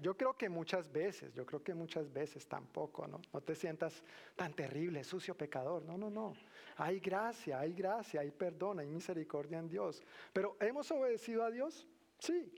[0.00, 3.20] Yo, creo que muchas veces, yo creo que muchas veces tampoco, ¿no?
[3.32, 4.02] No te sientas
[4.34, 5.84] tan terrible, sucio, pecador.
[5.84, 6.34] No, no, no.
[6.76, 10.02] Hay gracia, hay gracia, hay perdón, hay misericordia en Dios.
[10.32, 11.86] Pero ¿hemos obedecido a Dios?
[12.18, 12.52] Sí.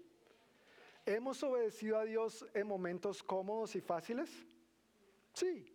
[1.05, 4.31] ¿Hemos obedecido a Dios en momentos cómodos y fáciles?
[5.33, 5.73] Sí.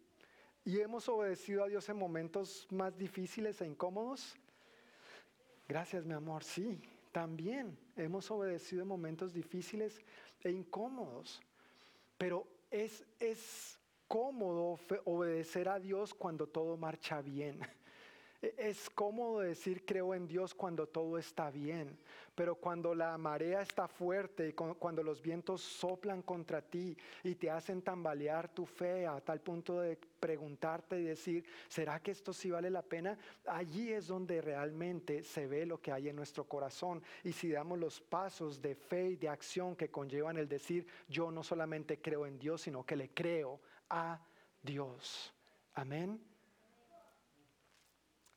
[0.64, 4.36] ¿Y hemos obedecido a Dios en momentos más difíciles e incómodos?
[5.68, 6.44] Gracias, mi amor.
[6.44, 6.82] Sí,
[7.12, 10.04] también hemos obedecido en momentos difíciles
[10.42, 11.42] e incómodos.
[12.18, 17.60] Pero es, es cómodo obedecer a Dios cuando todo marcha bien.
[18.42, 21.96] Es cómodo decir creo en Dios cuando todo está bien,
[22.34, 27.52] pero cuando la marea está fuerte y cuando los vientos soplan contra ti y te
[27.52, 32.50] hacen tambalear tu fe a tal punto de preguntarte y decir, ¿será que esto sí
[32.50, 33.16] vale la pena?
[33.46, 37.78] Allí es donde realmente se ve lo que hay en nuestro corazón y si damos
[37.78, 42.26] los pasos de fe y de acción que conllevan el decir, yo no solamente creo
[42.26, 44.20] en Dios, sino que le creo a
[44.64, 45.32] Dios.
[45.76, 46.31] Amén.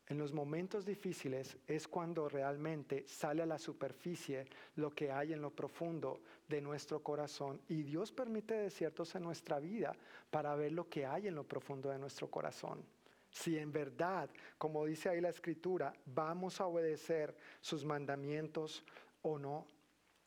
[0.08, 4.46] En los momentos difíciles es cuando realmente sale a la superficie
[4.76, 9.58] lo que hay en lo profundo de nuestro corazón y Dios permite desiertos en nuestra
[9.60, 9.96] vida
[10.30, 12.84] para ver lo que hay en lo profundo de nuestro corazón.
[13.30, 14.28] Si en verdad,
[14.58, 18.84] como dice ahí la escritura, vamos a obedecer sus mandamientos
[19.22, 19.66] o no.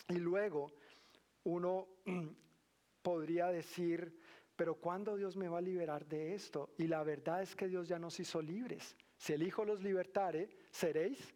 [0.10, 0.72] Y luego
[1.44, 1.88] uno
[3.04, 4.20] podría decir,
[4.56, 6.72] pero ¿cuándo Dios me va a liberar de esto?
[6.80, 8.96] Y la verdad es que Dios ya nos hizo libres.
[9.18, 11.34] Si el Hijo los libertare, seréis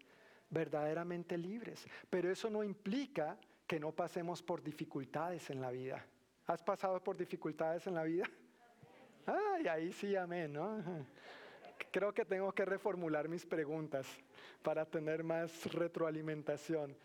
[0.50, 1.88] verdaderamente libres.
[2.10, 6.06] Pero eso no implica que no pasemos por dificultades en la vida.
[6.46, 8.26] ¿Has pasado por dificultades en la vida?
[9.26, 10.84] Ay, ahí sí, amén, ¿no?
[11.92, 14.06] Creo que tengo que reformular mis preguntas
[14.62, 16.96] para tener más retroalimentación.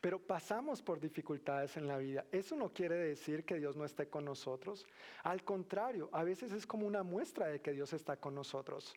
[0.00, 2.24] Pero pasamos por dificultades en la vida.
[2.32, 4.86] Eso no quiere decir que Dios no esté con nosotros.
[5.22, 8.94] Al contrario, a veces es como una muestra de que Dios está con nosotros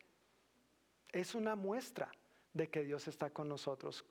[1.16, 2.12] es una muestra
[2.54, 4.06] de que Dios está con nosotros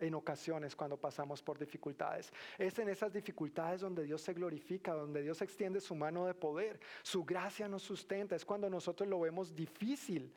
[0.00, 2.32] en ocasiones cuando pasamos por dificultades.
[2.56, 6.78] Es en esas dificultades donde Dios se glorifica, donde Dios extiende su mano de poder,
[7.02, 8.36] su gracia nos sustenta.
[8.36, 10.32] Es cuando nosotros lo vemos difícil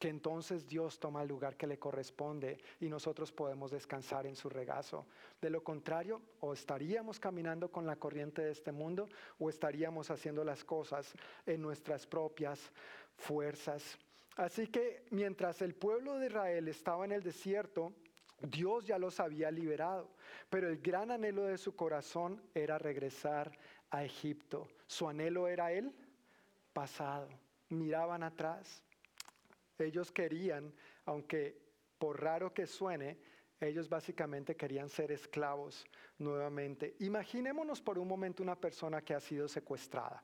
[0.00, 4.48] que entonces Dios toma el lugar que le corresponde y nosotros podemos descansar en su
[4.48, 5.06] regazo.
[5.40, 9.08] De lo contrario, o estaríamos caminando con la corriente de este mundo
[9.38, 11.14] o estaríamos haciendo las cosas
[11.46, 12.72] en nuestras propias
[13.16, 13.98] fuerzas.
[14.38, 17.92] Así que mientras el pueblo de Israel estaba en el desierto,
[18.40, 20.14] Dios ya los había liberado,
[20.48, 23.50] pero el gran anhelo de su corazón era regresar
[23.90, 24.68] a Egipto.
[24.86, 25.92] Su anhelo era el
[26.72, 27.28] pasado.
[27.70, 28.84] Miraban atrás.
[29.76, 30.72] Ellos querían,
[31.04, 31.60] aunque
[31.98, 33.18] por raro que suene,
[33.60, 35.84] ellos básicamente querían ser esclavos
[36.18, 36.94] nuevamente.
[37.00, 40.22] Imaginémonos por un momento una persona que ha sido secuestrada.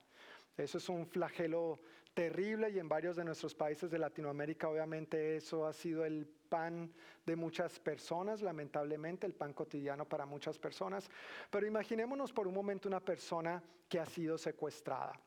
[0.56, 1.80] Eso es un flagelo
[2.14, 6.92] terrible y en varios de nuestros países de Latinoamérica obviamente eso ha sido el pan
[7.26, 11.10] de muchas personas, lamentablemente, el pan cotidiano para muchas personas.
[11.50, 15.18] Pero imaginémonos por un momento una persona que ha sido secuestrada,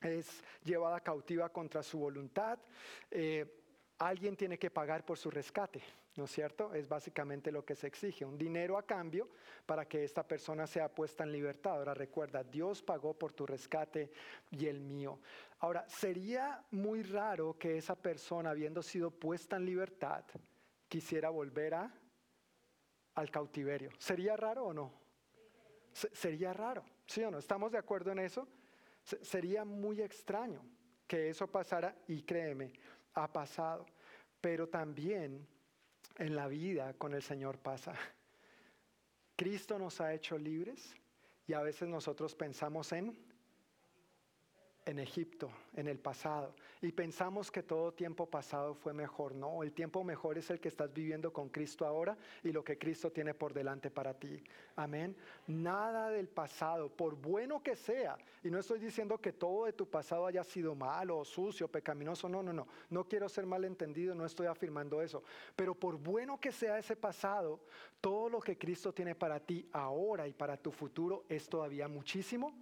[0.00, 2.58] es llevada cautiva contra su voluntad.
[3.10, 3.44] Eh,
[3.98, 5.82] alguien tiene que pagar por su rescate,
[6.18, 6.74] ¿no es cierto?
[6.74, 9.28] Es básicamente lo que se exige, un dinero a cambio
[9.64, 11.74] para que esta persona sea puesta en libertad.
[11.74, 14.10] Ahora recuerda, Dios pagó por tu rescate
[14.50, 15.20] y el mío.
[15.60, 20.24] Ahora, sería muy raro que esa persona, habiendo sido puesta en libertad,
[20.88, 21.94] quisiera volver a,
[23.14, 23.90] al cautiverio.
[23.98, 24.92] ¿Sería raro o no?
[25.92, 27.38] sería raro, ¿sí o no?
[27.38, 28.46] ¿Estamos de acuerdo en eso?
[29.22, 30.60] sería muy extraño
[31.06, 32.72] que eso pasara y créeme,
[33.14, 33.86] ha pasado,
[34.40, 35.46] pero también
[36.18, 37.94] en la vida con el Señor pasa.
[39.36, 40.94] Cristo nos ha hecho libres
[41.46, 43.16] y a veces nosotros pensamos en
[44.88, 49.34] en Egipto, en el pasado, y pensamos que todo tiempo pasado fue mejor.
[49.34, 52.78] No, el tiempo mejor es el que estás viviendo con Cristo ahora y lo que
[52.78, 54.42] Cristo tiene por delante para ti.
[54.76, 55.14] Amén.
[55.46, 59.86] Nada del pasado, por bueno que sea, y no estoy diciendo que todo de tu
[59.86, 64.46] pasado haya sido malo, sucio, pecaminoso, no, no, no, no quiero ser malentendido, no estoy
[64.46, 65.22] afirmando eso,
[65.54, 67.60] pero por bueno que sea ese pasado,
[68.00, 72.54] todo lo que Cristo tiene para ti ahora y para tu futuro es todavía muchísimo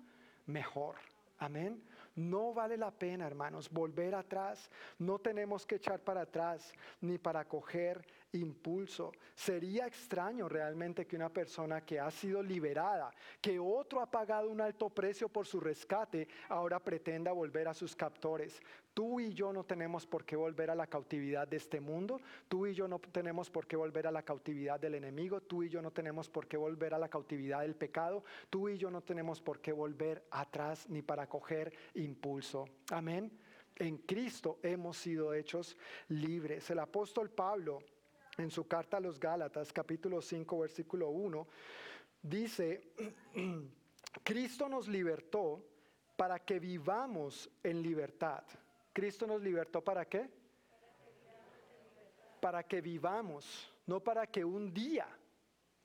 [0.46, 0.96] mejor.
[1.38, 1.80] Amén
[2.16, 4.70] No vale la pena, hermanos, volver atrás.
[4.98, 8.06] No tenemos que echar para atrás ni para coger
[8.36, 9.12] impulso.
[9.34, 13.10] Sería extraño realmente que una persona que ha sido liberada,
[13.40, 17.94] que otro ha pagado un alto precio por su rescate, ahora pretenda volver a sus
[17.94, 18.60] captores.
[18.96, 22.18] Tú y yo no tenemos por qué volver a la cautividad de este mundo.
[22.48, 25.42] Tú y yo no tenemos por qué volver a la cautividad del enemigo.
[25.42, 28.24] Tú y yo no tenemos por qué volver a la cautividad del pecado.
[28.48, 32.64] Tú y yo no tenemos por qué volver atrás ni para coger impulso.
[32.90, 33.30] Amén.
[33.78, 35.76] En Cristo hemos sido hechos
[36.08, 36.70] libres.
[36.70, 37.80] El apóstol Pablo
[38.38, 41.46] en su carta a los Gálatas, capítulo 5, versículo 1,
[42.22, 42.92] dice,
[44.24, 45.64] Cristo nos libertó
[46.16, 48.42] para que vivamos en libertad.
[48.92, 50.30] Cristo nos libertó para qué?
[52.40, 55.06] Para que vivamos, no para que un día,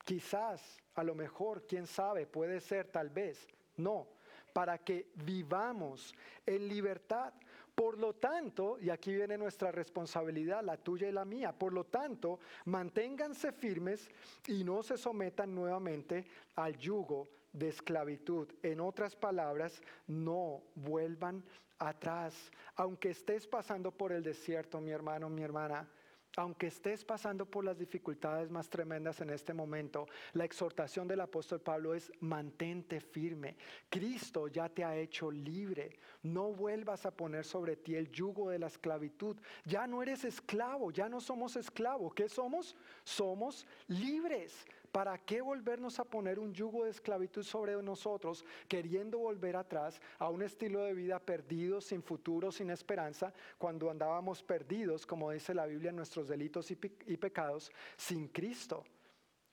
[0.04, 3.46] quizás, a lo mejor, quién sabe, puede ser tal vez,
[3.76, 4.08] no,
[4.52, 6.14] para que vivamos
[6.46, 7.32] en libertad.
[7.74, 11.84] Por lo tanto, y aquí viene nuestra responsabilidad, la tuya y la mía, por lo
[11.84, 14.10] tanto, manténganse firmes
[14.46, 18.48] y no se sometan nuevamente al yugo de esclavitud.
[18.62, 21.42] En otras palabras, no vuelvan
[21.78, 22.50] atrás.
[22.76, 25.88] Aunque estés pasando por el desierto, mi hermano, mi hermana,
[26.36, 31.60] aunque estés pasando por las dificultades más tremendas en este momento, la exhortación del apóstol
[31.60, 33.56] Pablo es mantente firme.
[33.90, 35.98] Cristo ya te ha hecho libre.
[36.22, 39.36] No vuelvas a poner sobre ti el yugo de la esclavitud.
[39.64, 42.14] Ya no eres esclavo, ya no somos esclavos.
[42.14, 42.76] ¿Qué somos?
[43.04, 44.66] Somos libres.
[44.92, 50.28] ¿Para qué volvernos a poner un yugo de esclavitud sobre nosotros, queriendo volver atrás a
[50.28, 55.64] un estilo de vida perdido, sin futuro, sin esperanza, cuando andábamos perdidos, como dice la
[55.64, 58.84] Biblia, en nuestros delitos y, y pecados, sin Cristo?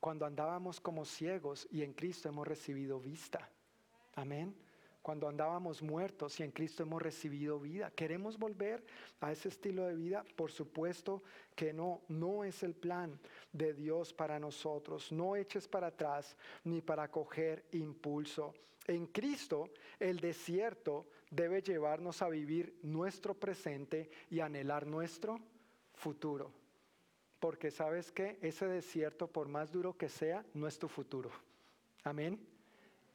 [0.01, 3.49] Cuando andábamos como ciegos y en Cristo hemos recibido vista.
[4.15, 4.68] Amén
[5.01, 7.91] cuando andábamos muertos y en Cristo hemos recibido vida.
[7.91, 8.83] ¿Queremos volver
[9.21, 10.23] a ese estilo de vida?
[10.35, 11.23] Por supuesto
[11.55, 13.19] que no, no es el plan
[13.51, 15.11] de Dios para nosotros.
[15.11, 18.53] No eches para atrás ni para coger impulso.
[18.87, 19.69] En Cristo
[19.99, 25.39] el desierto debe llevarnos a vivir nuestro presente y anhelar nuestro
[25.93, 26.51] futuro.
[27.39, 31.31] Porque sabes que ese desierto, por más duro que sea, no es tu futuro.
[32.03, 32.58] Amén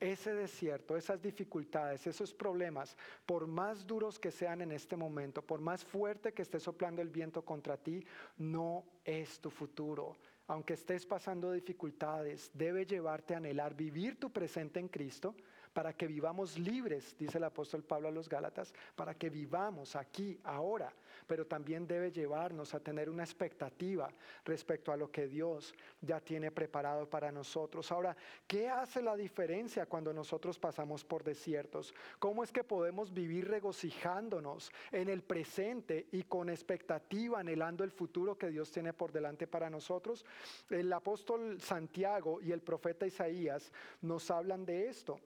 [0.01, 5.61] ese desierto, esas dificultades, esos problemas, por más duros que sean en este momento, por
[5.61, 8.05] más fuerte que esté soplando el viento contra ti,
[8.37, 10.17] no es tu futuro.
[10.47, 15.35] Aunque estés pasando dificultades, debe llevarte a anhelar vivir tu presente en Cristo
[15.75, 20.39] para que vivamos libres, dice el apóstol Pablo a los Gálatas, para que vivamos aquí,
[20.45, 20.91] ahora,
[21.27, 24.09] pero también debe llevarnos a tener una expectativa
[24.45, 27.91] respecto a lo que Dios ya tiene preparado para nosotros.
[27.91, 28.17] Ahora,
[28.47, 31.93] ¿qué hace la diferencia cuando nosotros pasamos por desiertos?
[32.21, 38.39] ¿Cómo es que podemos vivir regocijándonos en el presente y con expectativa, anhelando el futuro
[38.39, 40.25] que Dios tiene por delante para nosotros?
[40.71, 43.73] El apóstol Santiago y el profeta Isaías
[44.03, 45.19] nos hablan de esto.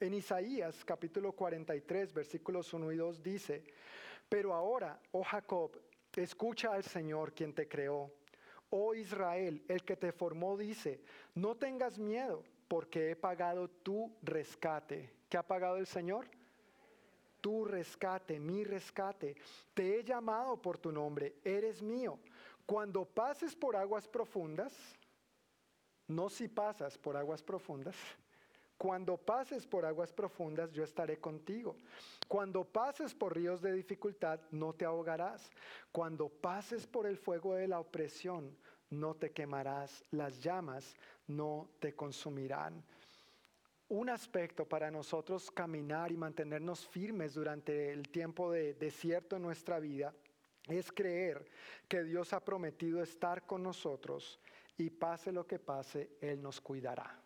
[0.00, 3.62] En Isaías capítulo 43 versículos 1 y 2 dice,
[4.30, 5.78] pero ahora, oh Jacob,
[6.16, 8.10] escucha al Señor quien te creó.
[8.70, 11.02] Oh Israel, el que te formó dice,
[11.34, 15.10] no tengas miedo porque he pagado tu rescate.
[15.28, 16.26] ¿Qué ha pagado el Señor?
[17.42, 19.36] Tu rescate, mi rescate.
[19.74, 22.18] Te he llamado por tu nombre, eres mío.
[22.64, 24.72] Cuando pases por aguas profundas,
[26.06, 27.96] no si pasas por aguas profundas,
[28.80, 31.76] cuando pases por aguas profundas, yo estaré contigo.
[32.26, 35.50] Cuando pases por ríos de dificultad, no te ahogarás.
[35.92, 38.56] Cuando pases por el fuego de la opresión,
[38.88, 40.02] no te quemarás.
[40.12, 40.94] Las llamas
[41.26, 42.82] no te consumirán.
[43.90, 49.78] Un aspecto para nosotros caminar y mantenernos firmes durante el tiempo de desierto en nuestra
[49.78, 50.14] vida
[50.68, 51.44] es creer
[51.86, 54.40] que Dios ha prometido estar con nosotros
[54.78, 57.22] y pase lo que pase, Él nos cuidará.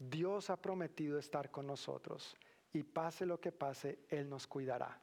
[0.00, 2.34] Dios ha prometido estar con nosotros
[2.72, 4.98] y pase lo que pase, Él nos cuidará.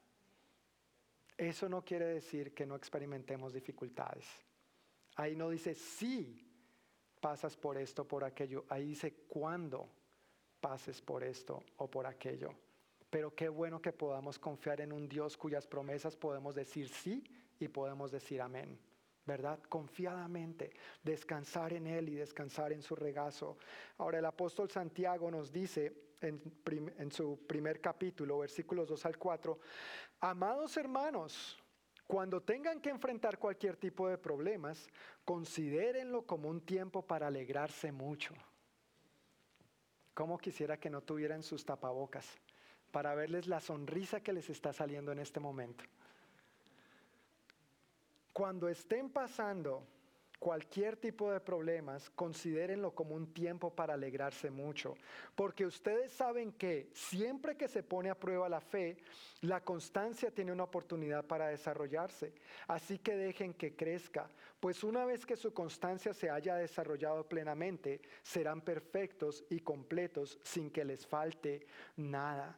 [1.38, 4.26] Eso no quiere decir que no experimentemos dificultades.
[5.18, 6.44] Ahí no dice si
[7.22, 8.66] pasas por esto, por aquello.
[8.70, 9.88] Ahí dice cuándo
[10.60, 12.56] pases por esto o por aquello.
[13.12, 17.24] Pero qué bueno que podamos confiar en un Dios cuyas promesas podemos decir sí
[17.60, 18.80] y podemos decir amén.
[19.28, 19.60] ¿Verdad?
[19.70, 20.72] Confiadamente,
[21.04, 23.58] descansar en Él y descansar en su regazo.
[23.98, 29.60] Ahora el apóstol Santiago nos dice en, su primer capítulo, versículos 2 al 4,
[30.22, 31.62] amados hermanos,
[32.08, 34.88] cuando tengan que enfrentar cualquier tipo de problemas,
[35.26, 38.34] considérenlo como un tiempo para alegrarse mucho.
[40.14, 42.40] Como quisiera que no tuvieran sus tapabocas,
[42.92, 45.84] para verles la sonrisa que les está saliendo en este momento.
[48.38, 49.84] Cuando estén pasando
[50.38, 54.94] cualquier tipo de problemas, considérenlo como un tiempo para alegrarse mucho,
[55.34, 58.98] porque ustedes saben que siempre que se pone a prueba la fe,
[59.42, 62.36] la constancia tiene una oportunidad para desarrollarse.
[62.68, 64.30] Así que dejen que crezca,
[64.60, 70.70] pues una vez que su constancia se haya desarrollado plenamente, serán perfectos y completos sin
[70.70, 71.66] que les falte
[71.96, 72.56] nada.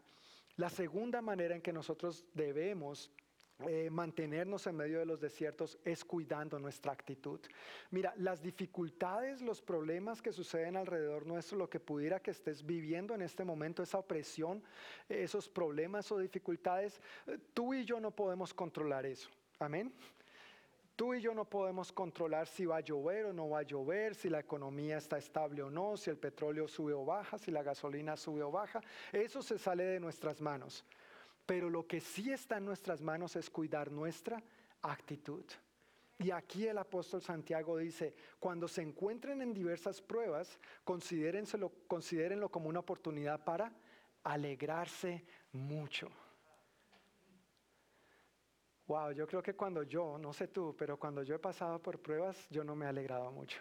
[0.57, 3.13] La segunda manera en que nosotros debemos
[3.67, 7.39] eh, mantenernos en medio de los desiertos es cuidando nuestra actitud.
[7.91, 13.13] Mira, las dificultades, los problemas que suceden alrededor nuestro, lo que pudiera que estés viviendo
[13.13, 14.63] en este momento, esa opresión,
[15.09, 19.29] esos problemas o dificultades, eh, tú y yo no podemos controlar eso.
[19.59, 19.93] Amén.
[20.95, 24.15] Tú y yo no podemos controlar si va a llover o no va a llover,
[24.15, 27.63] si la economía está estable o no, si el petróleo sube o baja, si la
[27.63, 28.81] gasolina sube o baja.
[29.13, 30.83] Eso se sale de nuestras manos.
[31.49, 34.39] Pero lo que sí está en nuestras manos es cuidar nuestra
[34.83, 35.43] actitud.
[36.19, 42.81] Y aquí el apóstol Santiago dice, cuando se encuentren en diversas pruebas, considérenlo como una
[42.81, 43.73] oportunidad para
[44.21, 46.11] alegrarse mucho.
[48.85, 51.99] Wow, yo creo que cuando yo, no sé tú, pero cuando yo he pasado por
[51.99, 53.59] pruebas, yo no me he alegrado mucho.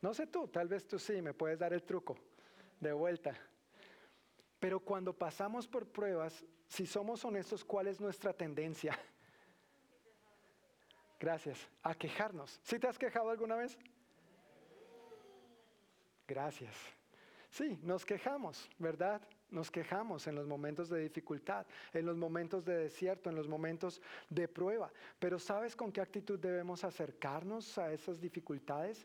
[0.00, 2.16] No sé tú, tal vez tú sí, me puedes dar el truco
[2.80, 3.36] de vuelta.
[4.60, 8.96] Pero cuando pasamos por pruebas, si somos honestos, ¿cuál es nuestra tendencia?
[11.18, 11.68] Gracias.
[11.82, 12.60] A quejarnos.
[12.62, 13.76] ¿Sí te has quejado alguna vez?
[16.28, 16.76] Gracias.
[17.50, 19.20] Sí, nos quejamos, ¿verdad?
[19.50, 24.00] Nos quejamos en los momentos de dificultad, en los momentos de desierto, en los momentos
[24.28, 24.92] de prueba.
[25.18, 29.04] Pero ¿sabes con qué actitud debemos acercarnos a esas dificultades?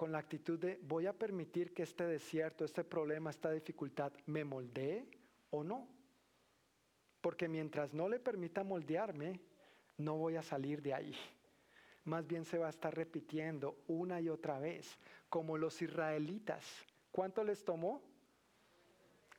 [0.00, 4.44] Con la actitud de voy a permitir que este desierto, este problema, esta dificultad me
[4.44, 5.06] moldee
[5.50, 5.86] o no.
[7.20, 9.38] Porque mientras no le permita moldearme,
[9.98, 11.14] no voy a salir de ahí.
[12.04, 14.98] Más bien se va a estar repitiendo una y otra vez,
[15.28, 16.64] como los israelitas.
[17.10, 18.00] ¿Cuánto les tomó?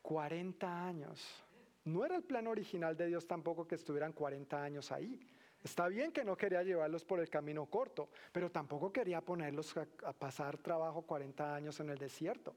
[0.03, 1.43] 40 años.
[1.86, 5.28] No era el plan original de Dios tampoco que estuvieran 40 años ahí.
[5.64, 10.14] Está bien que no quería llevarlos por el camino corto, pero tampoco quería ponerlos a,
[10.14, 12.55] pasar trabajo 40 años en el desierto.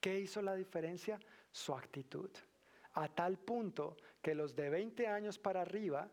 [0.00, 1.20] ¿Qué hizo la diferencia?
[1.52, 2.30] Su actitud.
[2.94, 6.08] A tal punto que los de 20 años para arriba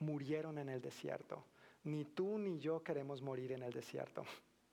[0.00, 1.44] murieron en el desierto.
[1.84, 4.24] Ni tú ni yo queremos morir en el desierto.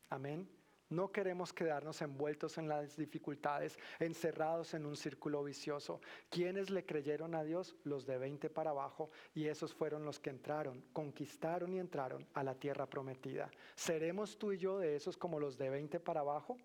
[0.10, 0.50] Amén.
[0.90, 6.02] No queremos quedarnos envueltos en las dificultades, encerrados en un círculo vicioso.
[6.30, 7.76] ¿Quiénes le creyeron a Dios?
[7.84, 12.44] Los de 20 para abajo y esos fueron los que entraron, conquistaron y entraron a
[12.44, 13.50] la tierra prometida.
[13.76, 16.58] ¿Seremos tú y yo de esos como los de 20 para abajo?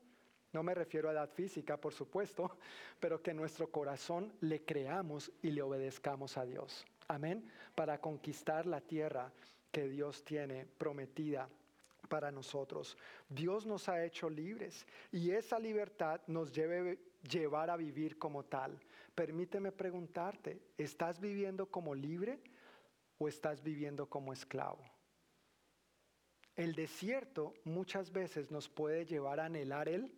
[0.53, 2.59] No me refiero a edad física, por supuesto,
[3.01, 6.85] pero que nuestro corazón le creamos y le obedezcamos a Dios.
[7.07, 7.51] Amén.
[7.75, 9.33] Para conquistar la tierra
[9.71, 11.49] que Dios tiene prometida
[12.09, 12.97] para nosotros.
[13.29, 16.99] Dios nos ha hecho libres y esa libertad nos debe
[17.31, 18.81] llevar a vivir como tal.
[19.15, 22.41] Permíteme preguntarte, ¿estás viviendo como libre
[23.19, 24.83] o estás viviendo como esclavo?
[26.57, 30.13] El desierto muchas veces nos puede llevar a anhelar el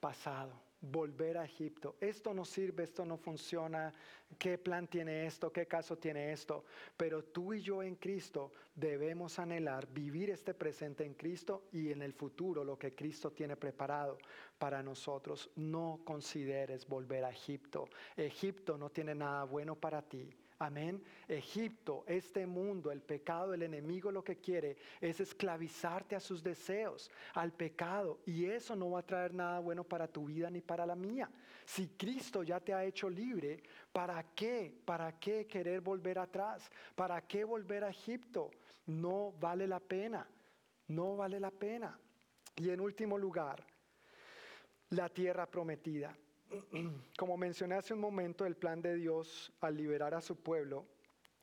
[0.00, 1.96] pasado volver a Egipto.
[2.00, 3.92] Esto no sirve, esto no funciona.
[4.38, 5.52] ¿Qué plan tiene esto?
[5.52, 6.64] ¿Qué caso tiene esto?
[6.96, 12.02] Pero tú y yo en Cristo debemos anhelar vivir este presente en Cristo y en
[12.02, 14.18] el futuro lo que Cristo tiene preparado
[14.58, 15.50] para nosotros.
[15.56, 17.88] No consideres volver a Egipto.
[18.16, 20.30] Egipto no tiene nada bueno para ti.
[20.62, 21.02] Amén.
[21.26, 27.10] Egipto, este mundo, el pecado, el enemigo lo que quiere es esclavizarte a sus deseos,
[27.34, 28.20] al pecado.
[28.26, 31.28] Y eso no va a traer nada bueno para tu vida ni para la mía.
[31.64, 33.60] Si Cristo ya te ha hecho libre,
[33.92, 34.72] ¿para qué?
[34.84, 36.70] ¿Para qué querer volver atrás?
[36.94, 38.52] ¿Para qué volver a Egipto?
[38.86, 40.28] No vale la pena.
[40.86, 41.98] No vale la pena.
[42.54, 43.64] Y en último lugar,
[44.90, 46.16] la tierra prometida.
[47.18, 50.86] como mencioné hace un momento, el plan de Dios al liberar a su pueblo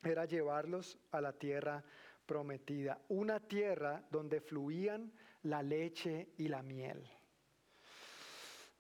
[0.04, 1.84] era llevarlos a la tierra
[2.26, 5.12] prometida, una tierra donde fluían
[5.44, 7.10] la leche y la miel.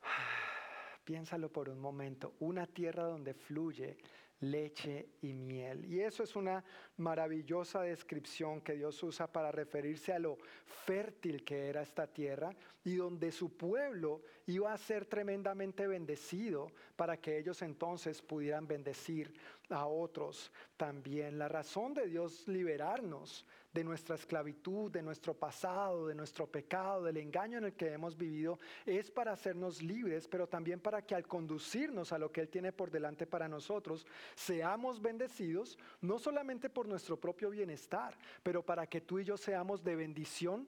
[1.03, 3.97] Piénsalo por un momento, una tierra donde fluye
[4.41, 5.85] leche y miel.
[5.85, 6.63] Y eso es una
[6.97, 10.37] maravillosa descripción que Dios usa para referirse a lo
[10.85, 17.17] fértil que era esta tierra y donde su pueblo iba a ser tremendamente bendecido para
[17.17, 19.33] que ellos entonces pudieran bendecir
[19.69, 21.37] a otros también.
[21.37, 27.17] La razón de Dios liberarnos de nuestra esclavitud, de nuestro pasado, de nuestro pecado, del
[27.17, 31.27] engaño en el que hemos vivido, es para hacernos libres, pero también para que al
[31.27, 34.05] conducirnos a lo que Él tiene por delante para nosotros,
[34.35, 39.83] seamos bendecidos, no solamente por nuestro propio bienestar, pero para que tú y yo seamos
[39.83, 40.67] de bendición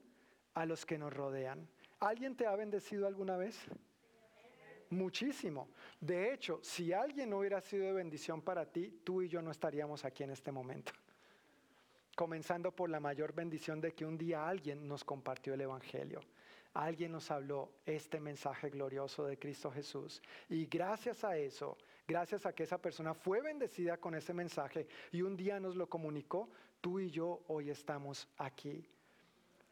[0.54, 1.68] a los que nos rodean.
[2.00, 3.58] ¿Alguien te ha bendecido alguna vez?
[4.90, 5.70] Muchísimo.
[6.00, 9.50] De hecho, si alguien no hubiera sido de bendición para ti, tú y yo no
[9.50, 10.92] estaríamos aquí en este momento.
[12.22, 16.20] Comenzando por la mayor bendición de que un día alguien nos compartió el Evangelio.
[16.76, 20.22] Alguien nos habló este mensaje glorioso de Cristo Jesús.
[20.48, 25.24] Y gracias a eso, gracias a que esa persona fue bendecida con ese mensaje y
[25.24, 26.48] un día nos lo comunicó,
[26.80, 28.88] tú y yo hoy estamos aquí.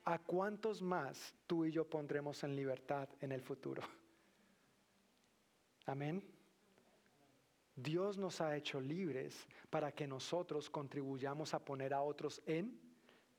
[0.06, 3.84] ¿A cuántos más tú y yo pondremos en libertad en el futuro?
[5.86, 6.39] Amén.
[7.82, 12.80] Dios nos ha hecho libres para que nosotros contribuyamos a poner a otros en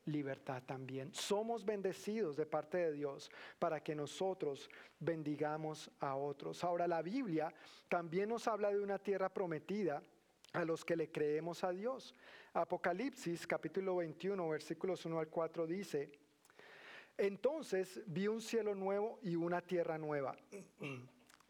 [0.07, 1.13] libertad también.
[1.13, 6.65] Somos bendecidos de parte de Dios para que nosotros bendigamos a otros.
[6.65, 7.53] Ahora la Biblia
[7.89, 10.03] también nos habla de una tierra prometida
[10.53, 12.15] a los que le creemos a Dios.
[12.55, 16.11] Apocalipsis capítulo 21 versículos 1 al 4 dice,
[17.17, 20.35] entonces vi un cielo nuevo y una tierra nueva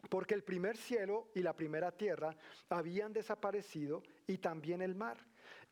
[0.09, 2.35] porque el primer cielo y la primera tierra
[2.69, 5.17] habían desaparecido y también el mar.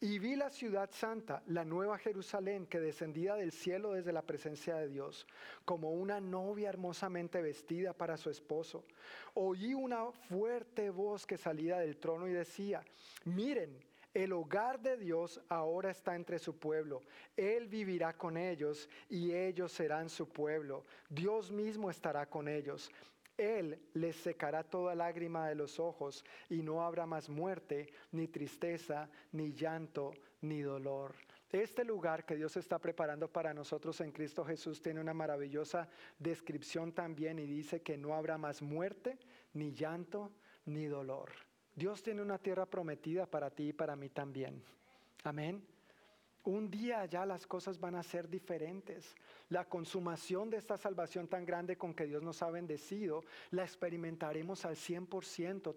[0.02, 4.76] Y vi la ciudad santa, la nueva Jerusalén, que descendía del cielo desde la presencia
[4.76, 5.28] de Dios,
[5.66, 8.86] como una novia hermosamente vestida para su esposo.
[9.34, 12.82] Oí una fuerte voz que salía del trono y decía,
[13.26, 13.78] miren,
[14.14, 17.02] el hogar de Dios ahora está entre su pueblo.
[17.36, 20.86] Él vivirá con ellos y ellos serán su pueblo.
[21.10, 22.90] Dios mismo estará con ellos.
[23.40, 29.10] Él les secará toda lágrima de los ojos y no habrá más muerte, ni tristeza,
[29.32, 30.12] ni llanto,
[30.42, 31.16] ni dolor.
[31.50, 35.88] Este lugar que Dios está preparando para nosotros en Cristo Jesús tiene una maravillosa
[36.20, 39.18] descripción también y dice que no habrá más muerte,
[39.54, 40.32] ni llanto,
[40.66, 41.32] ni dolor.
[41.74, 44.62] Dios tiene una tierra prometida para ti y para mí también.
[45.24, 45.66] Amén.
[46.44, 49.16] Un día ya las cosas van a ser diferentes.
[49.50, 54.64] La consumación de esta salvación tan grande con que Dios nos ha bendecido, la experimentaremos
[54.66, 55.76] al 100%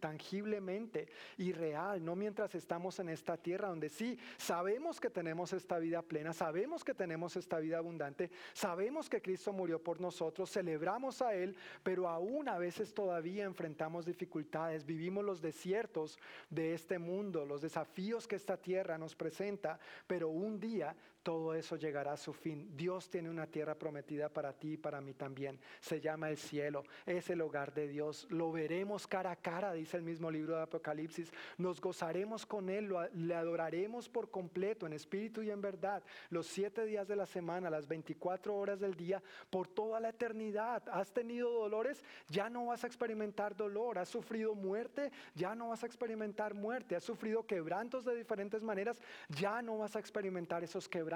[0.00, 5.78] tangiblemente y real, no mientras estamos en esta tierra donde sí, sabemos que tenemos esta
[5.78, 11.20] vida plena, sabemos que tenemos esta vida abundante, sabemos que Cristo murió por nosotros, celebramos
[11.20, 16.18] a Él, pero aún a veces todavía enfrentamos dificultades, vivimos los desiertos
[16.48, 21.76] de este mundo, los desafíos que esta tierra nos presenta, pero un día todo eso
[21.76, 22.70] llegará a su fin.
[22.76, 25.60] Dios tiene una tierra prometida para ti y para mí también.
[25.80, 28.26] Se llama el cielo, es el hogar de Dios.
[28.30, 31.30] Lo veremos cara a cara, dice el mismo libro de Apocalipsis.
[31.58, 36.86] Nos gozaremos con Él, le adoraremos por completo, en espíritu y en verdad, los siete
[36.86, 40.82] días de la semana, las 24 horas del día, por toda la eternidad.
[40.88, 42.02] ¿Has tenido dolores?
[42.28, 43.98] Ya no vas a experimentar dolor.
[43.98, 45.12] ¿Has sufrido muerte?
[45.34, 46.96] Ya no vas a experimentar muerte.
[46.96, 49.00] ¿Has sufrido quebrantos de diferentes maneras?
[49.28, 51.09] Ya no vas a experimentar esos quebrantos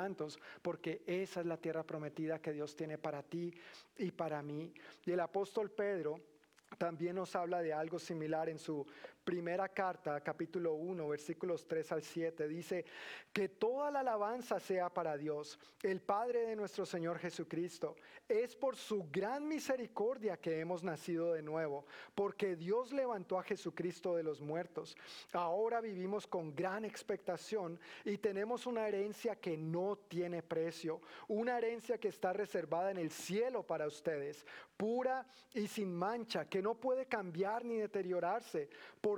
[0.62, 3.54] porque esa es la tierra prometida que Dios tiene para ti
[3.96, 4.72] y para mí.
[5.04, 6.20] Y el apóstol Pedro
[6.78, 8.86] también nos habla de algo similar en su
[9.24, 12.84] primera carta, capítulo 1, versículos 3 al 7, dice,
[13.32, 17.96] que toda la alabanza sea para Dios, el Padre de nuestro Señor Jesucristo.
[18.28, 24.14] Es por su gran misericordia que hemos nacido de nuevo, porque Dios levantó a Jesucristo
[24.14, 24.96] de los muertos.
[25.32, 31.98] Ahora vivimos con gran expectación y tenemos una herencia que no tiene precio, una herencia
[31.98, 34.46] que está reservada en el cielo para ustedes,
[34.76, 38.68] pura y sin mancha, que no puede cambiar ni deteriorarse.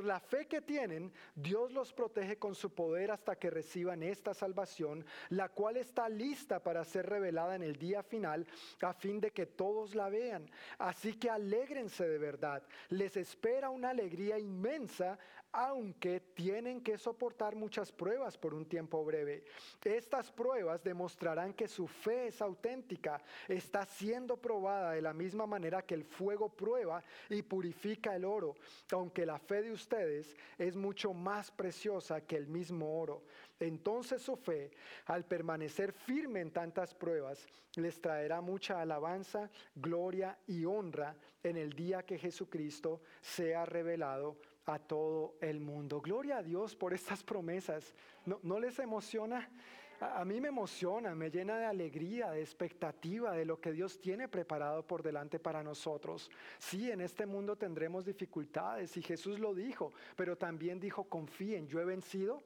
[0.05, 5.05] La fe que tienen, Dios los protege con su poder hasta que reciban esta salvación,
[5.31, 8.47] la cual está lista para ser revelada en el día final,
[8.81, 10.51] a fin de que todos la vean.
[10.79, 12.63] Así que alégrense de verdad.
[12.91, 15.19] Les espera una alegría inmensa
[15.57, 19.43] aunque tienen que soportar muchas pruebas por un tiempo breve.
[19.83, 25.81] Estas pruebas demostrarán que su fe es auténtica, está siendo probada de la misma manera
[25.81, 28.55] que el fuego prueba y purifica el oro,
[28.93, 33.23] aunque la fe de ustedes es mucho más preciosa que el mismo oro.
[33.59, 34.73] Entonces su fe,
[35.07, 41.73] al permanecer firme en tantas pruebas, les traerá mucha alabanza, gloria y honra en el
[41.73, 44.37] día que Jesucristo sea revelado
[44.67, 46.01] a todo el mundo.
[46.01, 47.95] Gloria a Dios por estas promesas.
[48.25, 49.49] ¿No, les emociona?
[50.01, 54.01] A, a mí me emociona, me llena de alegría, de expectativa de lo que Dios
[54.01, 56.31] tiene preparado por delante para nosotros.
[56.59, 61.81] Sí, en este mundo tendremos dificultades y Jesús lo dijo, pero también dijo, confíen, yo
[61.81, 62.43] he vencido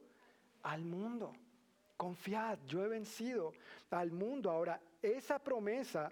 [0.63, 1.33] al mundo.
[1.97, 3.53] Confiad, yo he vencido
[3.91, 4.49] al mundo.
[4.49, 6.11] Ahora, esa promesa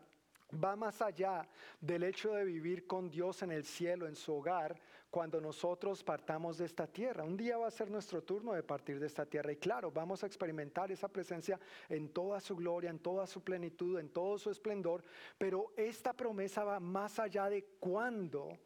[0.63, 1.47] va más allá
[1.79, 4.79] del hecho de vivir con Dios en el cielo, en su hogar,
[5.09, 7.23] cuando nosotros partamos de esta tierra.
[7.23, 10.23] Un día va a ser nuestro turno de partir de esta tierra y claro, vamos
[10.23, 14.51] a experimentar esa presencia en toda su gloria, en toda su plenitud, en todo su
[14.51, 15.03] esplendor,
[15.37, 18.57] pero esta promesa va más allá de cuándo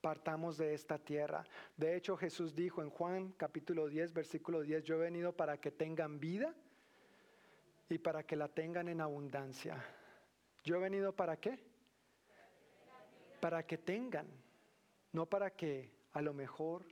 [0.00, 1.44] partamos de esta tierra.
[1.76, 5.70] De hecho, Jesús dijo en Juan capítulo 10, versículo 10, yo he venido para que
[5.70, 6.54] tengan vida
[7.90, 9.84] y para que la tengan en abundancia.
[10.64, 11.58] Yo he venido para qué?
[13.40, 14.26] Para que tengan,
[15.12, 16.84] no para que a lo mejor,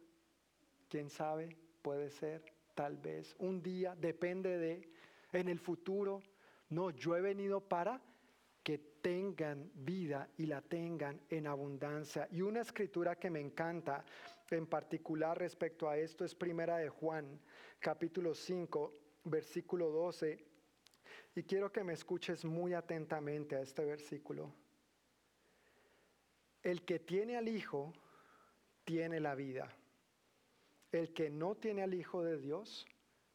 [0.88, 2.44] quién sabe, puede ser,
[2.74, 4.88] tal vez, un día, depende de,
[5.32, 6.22] en el futuro.
[6.70, 8.00] No, yo he venido para
[8.62, 12.28] que tengan vida y la tengan en abundancia.
[12.30, 14.04] Y una escritura que me encanta
[14.50, 17.40] en particular respecto a esto es primera de Juan,
[17.80, 18.92] capítulo 5,
[19.24, 20.48] versículo 12
[21.34, 24.52] y quiero que me escuches muy atentamente a este versículo.
[26.62, 27.92] El que tiene al Hijo,
[28.88, 29.70] tiene la vida.
[30.90, 32.86] El que no tiene al Hijo de Dios,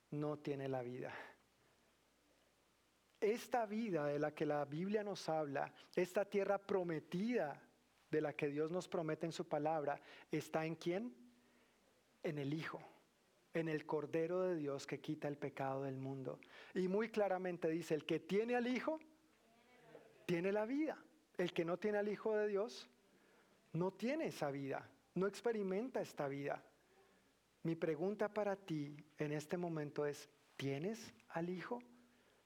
[0.10, 1.14] no tiene la vida.
[3.22, 7.62] Esta vida de la que la Biblia nos habla, esta tierra prometida
[8.10, 10.01] de la que Dios nos promete en su palabra,
[10.32, 11.16] está en quién?
[12.24, 12.82] En el Hijo
[13.54, 16.39] en el Cordero de Dios que quita el pecado del mundo.
[16.74, 18.99] Y muy claramente dice, el que tiene al Hijo,
[20.26, 20.97] tiene la vida.
[21.38, 22.89] El que no tiene al Hijo de Dios,
[23.74, 26.64] no tiene esa vida, no experimenta esta vida.
[27.64, 31.80] Mi pregunta para ti en este momento es, ¿tienes al Hijo?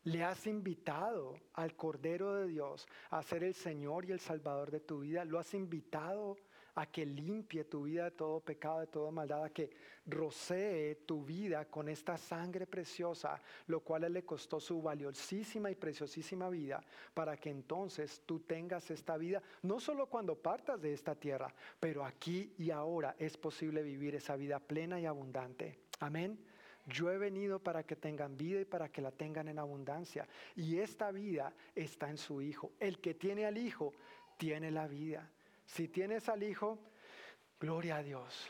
[0.04, 4.80] ¿Le has invitado al Cordero de Dios a ser el Señor y el Salvador de
[4.80, 5.26] tu vida?
[5.26, 6.38] ¿Lo has invitado
[6.78, 9.72] a que limpie tu vida de todo pecado, de toda maldad, a que
[10.06, 16.50] rocee tu vida con esta sangre preciosa, lo cual le costó su valiosísima y preciosísima
[16.52, 16.84] vida,
[17.16, 22.06] para que entonces tú tengas esta vida, no solo cuando partas de esta tierra, pero
[22.06, 25.80] aquí y ahora es posible vivir esa vida plena y abundante.
[26.00, 26.38] Amén.
[26.86, 30.28] Yo he venido para que tengan vida y para que la tengan en abundancia.
[30.56, 32.72] Y esta vida está en su Hijo.
[32.80, 33.94] El que tiene al Hijo
[34.38, 35.30] tiene la vida.
[35.68, 36.80] Si tienes al Hijo,
[37.60, 38.50] gloria a Dios.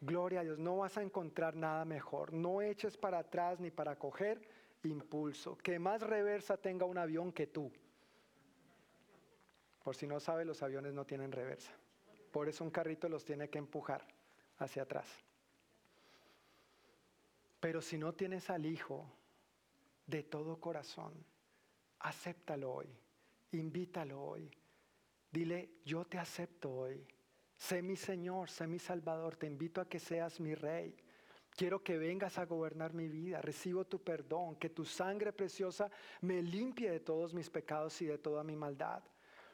[0.00, 0.58] Gloria a Dios.
[0.58, 2.32] No vas a encontrar nada mejor.
[2.32, 4.40] No eches para atrás ni para coger
[4.84, 5.58] impulso.
[5.58, 7.72] Que más reversa tenga un avión que tú.
[9.82, 11.72] Por si no sabe, los aviones no tienen reversa.
[12.30, 14.06] Por eso un carrito los tiene que empujar
[14.58, 15.08] hacia atrás.
[17.58, 19.10] Pero si no tienes al Hijo
[20.06, 21.12] de todo corazón,
[21.98, 22.88] acéptalo hoy,
[23.52, 24.50] invítalo hoy
[25.34, 27.04] Dile, yo te acepto hoy.
[27.56, 29.34] Sé mi Señor, sé mi Salvador.
[29.34, 30.96] Te invito a que seas mi Rey.
[31.50, 33.42] Quiero que vengas a gobernar mi vida.
[33.42, 34.54] Recibo tu perdón.
[34.54, 39.02] Que tu sangre preciosa me limpie de todos mis pecados y de toda mi maldad.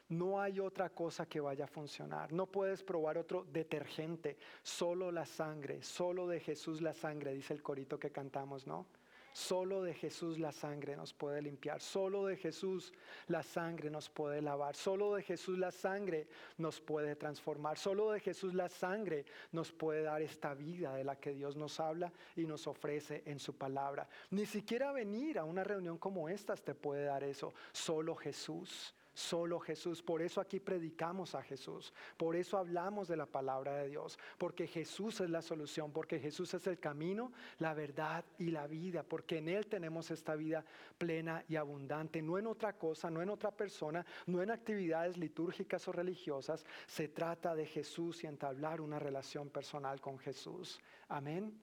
[0.09, 2.31] No hay otra cosa que vaya a funcionar.
[2.31, 4.37] No puedes probar otro detergente.
[4.61, 8.85] Solo la sangre, solo de Jesús la sangre, dice el corito que cantamos, ¿no?
[9.33, 12.93] Solo de Jesús la sangre nos puede limpiar, solo de Jesús
[13.27, 16.27] la sangre nos puede lavar, solo de Jesús la sangre
[16.57, 21.15] nos puede transformar, solo de Jesús la sangre nos puede dar esta vida de la
[21.15, 24.07] que Dios nos habla y nos ofrece en su palabra.
[24.31, 28.93] Ni siquiera venir a una reunión como esta te puede dar eso, solo Jesús.
[29.13, 30.01] Solo Jesús.
[30.01, 31.93] Por eso aquí predicamos a Jesús.
[32.15, 34.17] Por eso hablamos de la palabra de Dios.
[34.37, 35.91] Porque Jesús es la solución.
[35.91, 39.03] Porque Jesús es el camino, la verdad y la vida.
[39.03, 40.63] Porque en Él tenemos esta vida
[40.97, 42.21] plena y abundante.
[42.21, 46.65] No en otra cosa, no en otra persona, no en actividades litúrgicas o religiosas.
[46.87, 50.79] Se trata de Jesús y entablar una relación personal con Jesús.
[51.09, 51.53] Amén.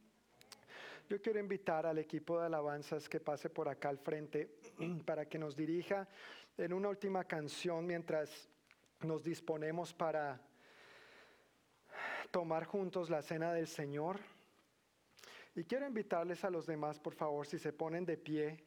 [1.09, 4.59] Yo quiero invitar al equipo de alabanzas que pase por acá al frente
[5.07, 6.07] para que nos dirija
[6.59, 8.48] en una última canción mientras
[9.01, 10.40] nos disponemos para
[12.32, 14.18] tomar juntos la cena del Señor.
[15.55, 18.64] Y quiero invitarles a los demás, por favor, si se ponen de pie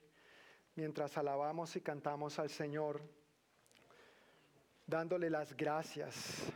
[0.76, 3.02] mientras alabamos y cantamos al Señor,
[4.88, 6.50] dándole las gracias,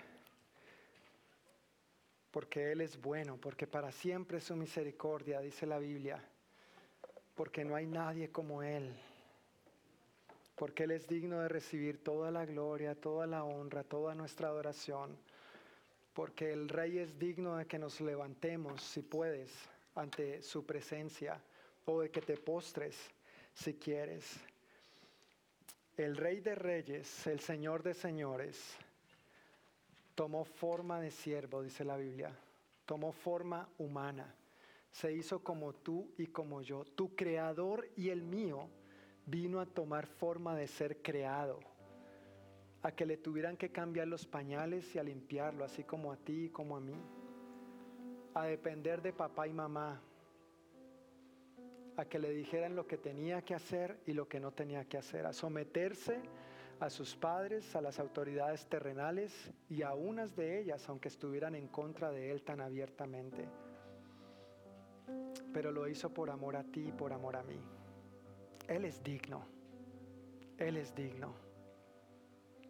[2.32, 6.24] porque Él es bueno, porque para siempre es su misericordia, dice la Biblia,
[7.36, 8.96] porque no hay nadie como Él
[10.56, 15.18] porque Él es digno de recibir toda la gloria, toda la honra, toda nuestra adoración,
[16.14, 19.52] porque el Rey es digno de que nos levantemos, si puedes,
[19.96, 21.42] ante su presencia,
[21.86, 22.98] o de que te postres,
[23.54, 24.40] si quieres.
[25.98, 28.76] El rey de reyes, el señor de señores,
[30.14, 32.38] tomó forma de siervo, dice la Biblia,
[32.86, 34.34] tomó forma humana,
[34.92, 36.84] se hizo como tú y como yo.
[36.84, 38.70] Tu creador y el mío
[39.26, 41.60] vino a tomar forma de ser creado,
[42.82, 46.46] a que le tuvieran que cambiar los pañales y a limpiarlo, así como a ti
[46.46, 46.96] y como a mí,
[48.34, 50.02] a depender de papá y mamá,
[51.98, 54.98] a que le dijeran lo que tenía que hacer y lo que no tenía que
[54.98, 56.22] hacer, a someterse
[56.80, 59.34] a sus padres, a las autoridades terrenales
[59.70, 63.48] y a unas de ellas, aunque estuvieran en contra de él tan abiertamente.
[65.54, 67.60] Pero lo hizo por amor a ti y por amor a mí.
[68.68, 69.46] Él es digno,
[70.58, 71.34] Él es digno.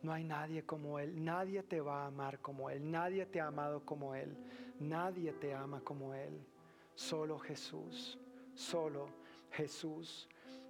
[0.02, 3.48] No hay nadie como Él, nadie te va a amar como Él, nadie te ha
[3.48, 4.38] amado como Él,
[4.80, 6.46] nadie te ama como Él,
[6.94, 8.20] solo Jesús.
[8.56, 9.10] Solo
[9.52, 10.30] Jesús.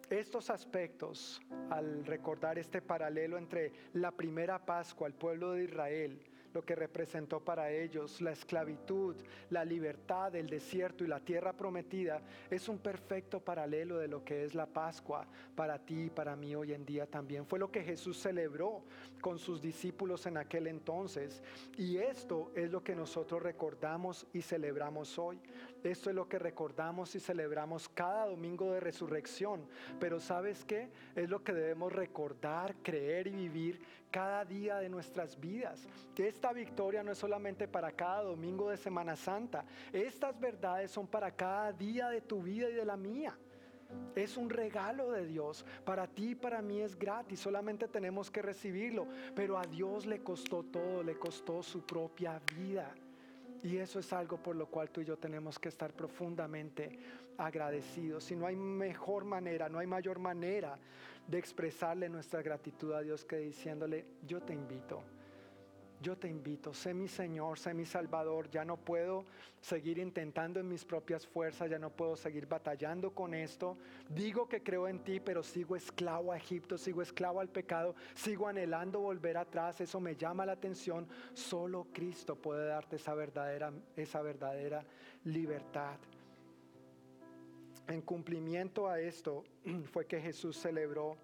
[0.09, 1.39] Estos aspectos,
[1.69, 6.19] al recordar este paralelo entre la primera Pascua, al pueblo de Israel,
[6.55, 9.15] lo que representó para ellos la esclavitud,
[9.49, 14.45] la libertad, el desierto y la tierra prometida, es un perfecto paralelo de lo que
[14.45, 17.45] es la Pascua para ti y para mí hoy en día también.
[17.45, 18.83] Fue lo que Jesús celebró
[19.19, 21.43] con sus discípulos en aquel entonces.
[21.77, 25.39] Y esto es lo que nosotros recordamos y celebramos hoy.
[25.85, 29.65] Esto es lo que recordamos y celebramos cada domingo de resurrección.
[29.99, 30.89] Pero ¿sabes qué?
[31.15, 35.87] Es lo que debemos recordar, creer y vivir cada día de nuestras vidas.
[36.15, 39.65] Que esta victoria no es solamente para cada domingo de Semana Santa.
[39.93, 43.37] Estas verdades son para cada día de tu vida y de la mía.
[44.15, 45.65] Es un regalo de Dios.
[45.83, 47.39] Para ti y para mí es gratis.
[47.39, 49.07] Solamente tenemos que recibirlo.
[49.35, 51.03] Pero a Dios le costó todo.
[51.03, 52.93] Le costó su propia vida.
[53.65, 56.99] Y eso es algo por lo cual tú y yo tenemos que estar profundamente
[57.35, 58.23] agradecidos.
[58.23, 60.77] Si no hay mejor manera, no hay mayor manera
[61.27, 65.01] de expresarle nuestra gratitud a Dios que diciéndole, yo te invito.
[66.01, 69.25] Yo te invito, sé mi Señor, sé mi Salvador, ya no puedo
[69.61, 73.77] seguir intentando en mis propias fuerzas, ya no puedo seguir batallando con esto.
[74.09, 78.47] Digo que creo en ti, pero sigo esclavo a Egipto, sigo esclavo al pecado, sigo
[78.47, 81.07] anhelando volver atrás, eso me llama la atención.
[81.33, 84.83] Solo Cristo puede darte esa verdadera, esa verdadera
[85.23, 85.97] libertad.
[87.87, 89.43] En cumplimiento a esto
[89.91, 91.17] fue que Jesús celebró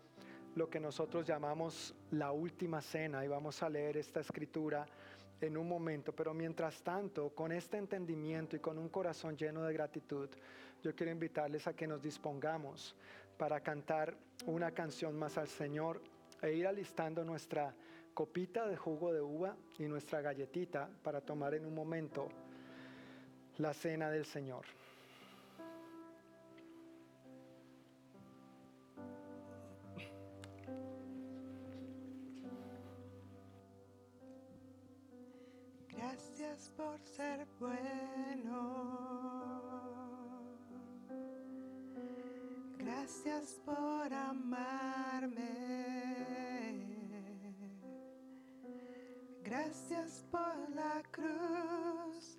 [0.56, 4.86] lo que nosotros llamamos la última cena y vamos a leer esta escritura
[5.40, 9.74] en un momento, pero mientras tanto, con este entendimiento y con un corazón lleno de
[9.74, 10.30] gratitud,
[10.84, 12.96] yo quiero invitarles a que nos dispongamos
[13.38, 14.16] para cantar
[14.46, 16.02] una canción más al Señor
[16.42, 17.74] e ir alistando nuestra
[18.14, 22.28] copita de jugo de uva y nuestra galletita para tomar en un momento
[23.58, 24.66] la cena del Señor.
[36.02, 38.58] Gracias por ser bueno.
[42.80, 45.62] Gracias por amarme.
[49.44, 52.36] Gracias por la cruz.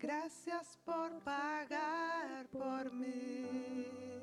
[0.00, 4.13] Gracias por pagar por mí.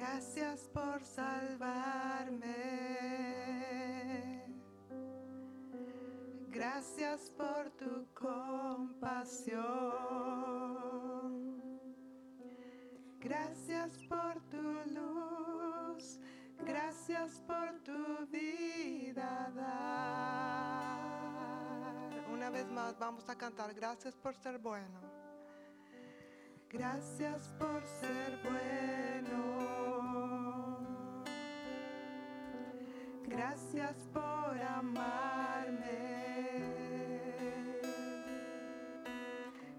[0.00, 2.46] Gracias por salvarme.
[6.48, 9.60] Gracias por tu compasión.
[13.18, 16.18] Gracias por tu luz.
[16.64, 20.96] Gracias por tu vida dar.
[22.32, 23.74] Una vez más vamos a cantar.
[23.74, 25.19] Gracias por ser bueno.
[26.72, 29.40] Gracias por ser bueno.
[33.24, 35.90] Gracias por amarme.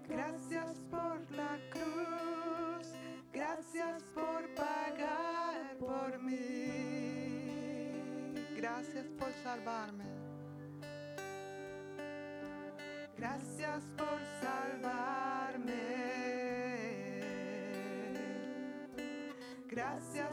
[0.06, 2.88] Gracias por la cruz,
[3.32, 7.54] gracias por pagar por mí,
[8.54, 10.04] gracias por salvarme.
[13.16, 15.41] Gracias por salvarme.
[19.74, 20.31] Gracias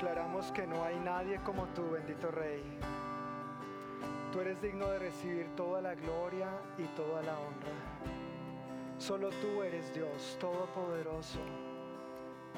[0.00, 2.62] Sabemos que no hay nadie como tú, bendito Rey.
[4.32, 6.48] Tú eres digno de recibir toda la gloria
[6.78, 7.72] y toda la honra.
[8.96, 11.40] Solo tú eres Dios Todopoderoso,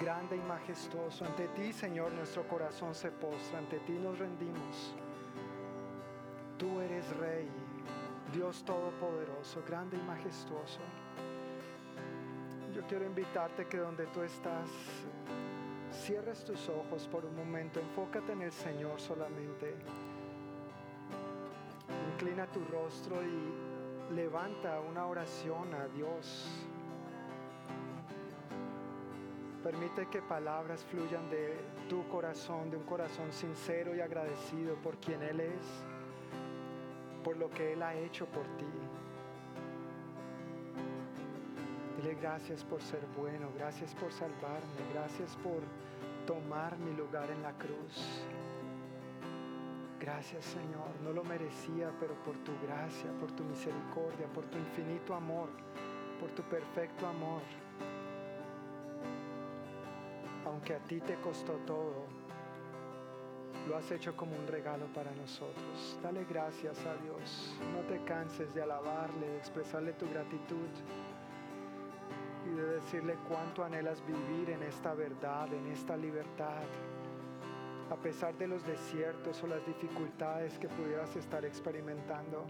[0.00, 1.24] grande y majestuoso.
[1.24, 4.94] Ante ti, Señor, nuestro corazón se postra, ante ti nos rendimos.
[6.58, 7.48] Tú eres Rey,
[8.32, 10.80] Dios Todopoderoso, grande y majestuoso.
[12.72, 14.70] Yo quiero invitarte que donde tú estás,
[16.02, 19.76] cierres tus ojos por un momento, enfócate en el Señor solamente.
[22.14, 26.48] Inclina tu rostro y levanta una oración a Dios.
[29.62, 31.56] Permite que palabras fluyan de
[31.88, 35.84] tu corazón, de un corazón sincero y agradecido por quien Él es,
[37.22, 38.66] por lo que Él ha hecho por ti.
[42.02, 45.60] Dile gracias por ser bueno, gracias por salvarme, gracias por
[46.26, 48.24] tomar mi lugar en la cruz.
[50.00, 55.14] Gracias Señor, no lo merecía, pero por tu gracia, por tu misericordia, por tu infinito
[55.14, 55.48] amor,
[56.18, 57.42] por tu perfecto amor.
[60.44, 62.06] Aunque a ti te costó todo,
[63.68, 66.00] lo has hecho como un regalo para nosotros.
[66.02, 67.56] Dale gracias a Dios.
[67.72, 70.66] No te canses de alabarle, de expresarle tu gratitud
[72.82, 76.62] decirle cuánto anhelas vivir en esta verdad, en esta libertad
[77.92, 82.46] a pesar de los desiertos o las dificultades que pudieras estar experimentando.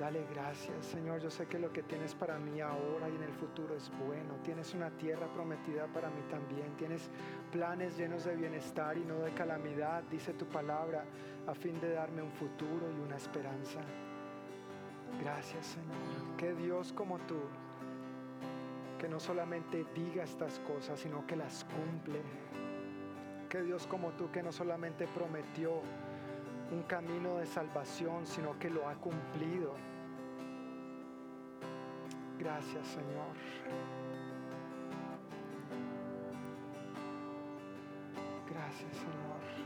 [0.00, 1.20] Dale gracias, Señor.
[1.20, 4.36] Yo sé que lo que tienes para mí ahora y en el futuro es bueno.
[4.42, 6.76] Tienes una tierra prometida para mí también.
[6.76, 7.10] Tienes
[7.52, 11.04] planes llenos de bienestar y no de calamidad, dice tu palabra,
[11.46, 13.80] a fin de darme un futuro y una esperanza.
[15.20, 16.36] Gracias, Señor.
[16.38, 17.40] Que Dios como tú,
[18.98, 22.20] que no solamente diga estas cosas, sino que las cumple
[23.48, 25.80] que Dios como tú que no solamente prometió
[26.70, 29.74] un camino de salvación, sino que lo ha cumplido.
[32.38, 33.36] Gracias Señor.
[38.50, 39.65] Gracias Señor.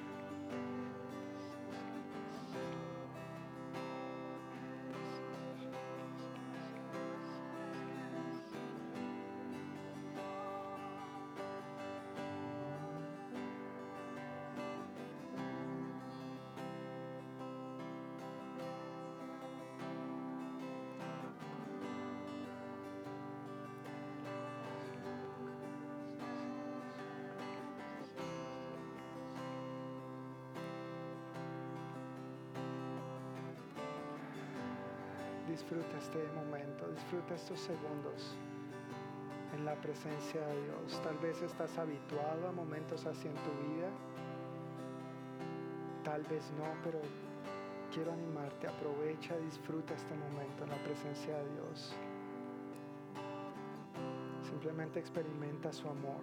[35.51, 38.36] Disfruta este momento, disfruta estos segundos
[39.52, 41.02] en la presencia de Dios.
[41.02, 43.89] Tal vez estás habituado a momentos así en tu vida,
[46.05, 47.01] tal vez no, pero
[47.93, 51.97] quiero animarte, aprovecha, disfruta este momento en la presencia de Dios.
[54.48, 56.22] Simplemente experimenta su amor.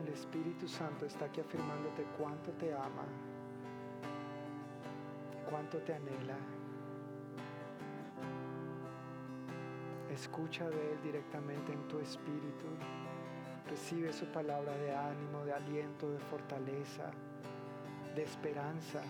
[0.00, 3.31] El Espíritu Santo está aquí afirmándote cuánto te ama
[5.52, 6.36] cuánto te anhela.
[10.10, 12.68] Escucha de Él directamente en tu espíritu.
[13.68, 17.10] Recibe su palabra de ánimo, de aliento, de fortaleza,
[18.14, 19.02] de esperanza.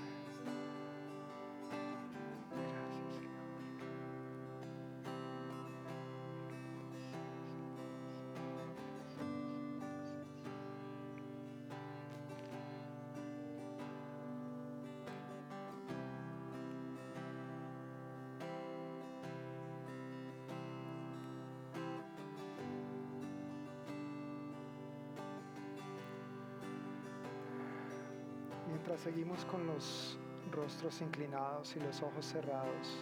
[28.96, 30.18] Seguimos con los
[30.50, 32.98] rostros inclinados y los ojos cerrados.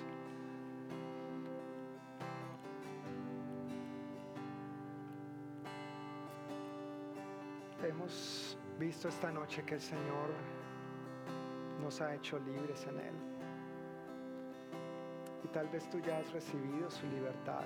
[7.83, 10.31] Hemos visto esta noche que el Señor
[11.81, 13.15] nos ha hecho libres en Él.
[15.43, 17.65] Y tal vez tú ya has recibido su libertad,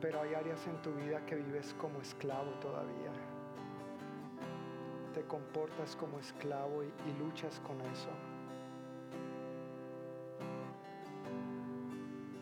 [0.00, 3.29] pero hay áreas en tu vida que vives como esclavo todavía
[5.20, 8.08] te comportas como esclavo y, luchas con eso.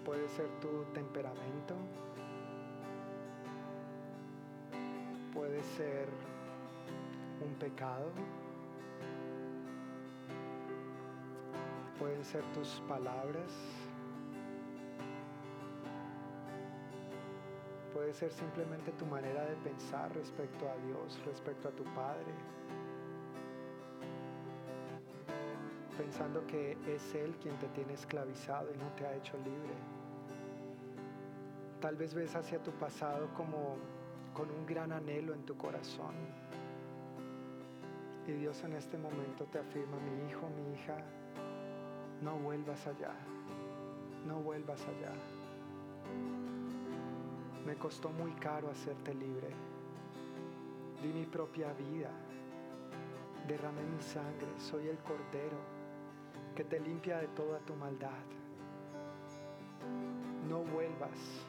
[0.05, 1.75] Puede ser tu temperamento,
[5.35, 6.09] puede ser
[7.45, 8.13] un pecado,
[11.99, 13.53] pueden ser tus palabras,
[17.93, 22.33] puede ser simplemente tu manera de pensar respecto a Dios, respecto a tu Padre.
[26.09, 29.75] Pensando que es Él quien te tiene esclavizado y no te ha hecho libre.
[31.83, 33.77] Tal vez ves hacia tu pasado como
[34.33, 36.15] con un gran anhelo en tu corazón.
[38.27, 40.97] Y Dios en este momento te afirma, mi hijo, mi hija,
[42.23, 43.13] no vuelvas allá,
[44.27, 45.13] no vuelvas allá.
[47.67, 49.49] Me costó muy caro hacerte libre.
[51.03, 52.11] Di mi propia vida,
[53.47, 55.78] derramé mi sangre, soy el Cordero
[56.55, 58.25] que te limpia de toda tu maldad.
[60.49, 61.47] No vuelvas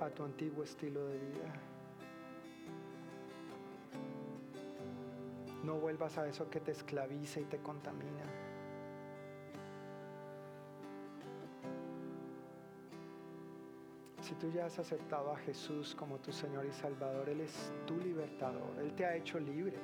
[0.00, 1.52] a tu antiguo estilo de vida.
[5.64, 8.24] No vuelvas a eso que te esclaviza y te contamina.
[14.20, 17.96] Si tú ya has aceptado a Jesús como tu Señor y Salvador, Él es tu
[17.98, 18.78] libertador.
[18.78, 19.78] Él te ha hecho libre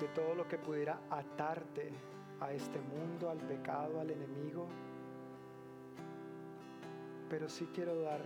[0.00, 1.92] de todo lo que pudiera atarte
[2.40, 4.66] a este mundo, al pecado, al enemigo.
[7.28, 8.20] Pero sí quiero dar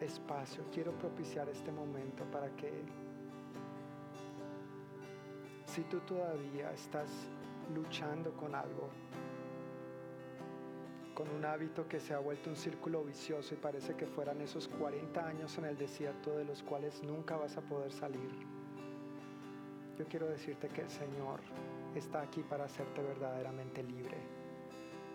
[0.00, 2.84] espacio, quiero propiciar este momento para que
[5.66, 7.08] si tú todavía estás
[7.74, 8.88] luchando con algo,
[11.14, 14.68] con un hábito que se ha vuelto un círculo vicioso y parece que fueran esos
[14.68, 18.30] 40 años en el desierto de los cuales nunca vas a poder salir,
[20.00, 21.40] yo quiero decirte que el Señor
[21.94, 24.16] está aquí para hacerte verdaderamente libre.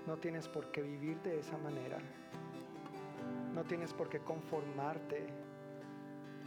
[0.06, 1.98] No tienes por qué vivir de esa manera.
[3.56, 5.26] No tienes por qué conformarte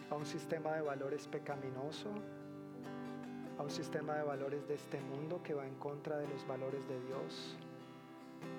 [0.08, 2.10] a un sistema de valores pecaminoso,
[3.58, 6.86] a un sistema de valores de este mundo que va en contra de los valores
[6.86, 7.56] de Dios.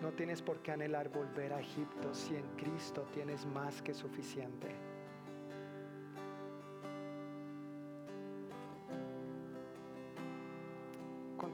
[0.01, 4.89] No tienes por qué anhelar volver a Egipto si en Cristo tienes más que suficiente.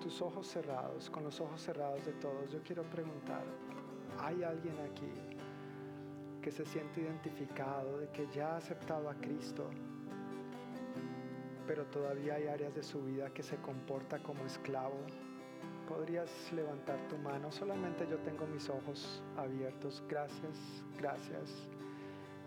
[0.06, 3.44] Tus ojos cerrados, con los ojos cerrados de todos, yo quiero preguntar,
[4.19, 5.11] ¿hay alguien aquí
[6.44, 9.68] que se siente identificado, de que ya ha aceptado a Cristo,
[11.65, 14.99] pero todavía hay áreas de su vida que se comporta como esclavo,
[15.90, 17.52] podrías levantar tu mano.
[17.52, 20.03] Solamente yo tengo mis ojos abiertos.
[20.07, 21.68] Gracias, gracias,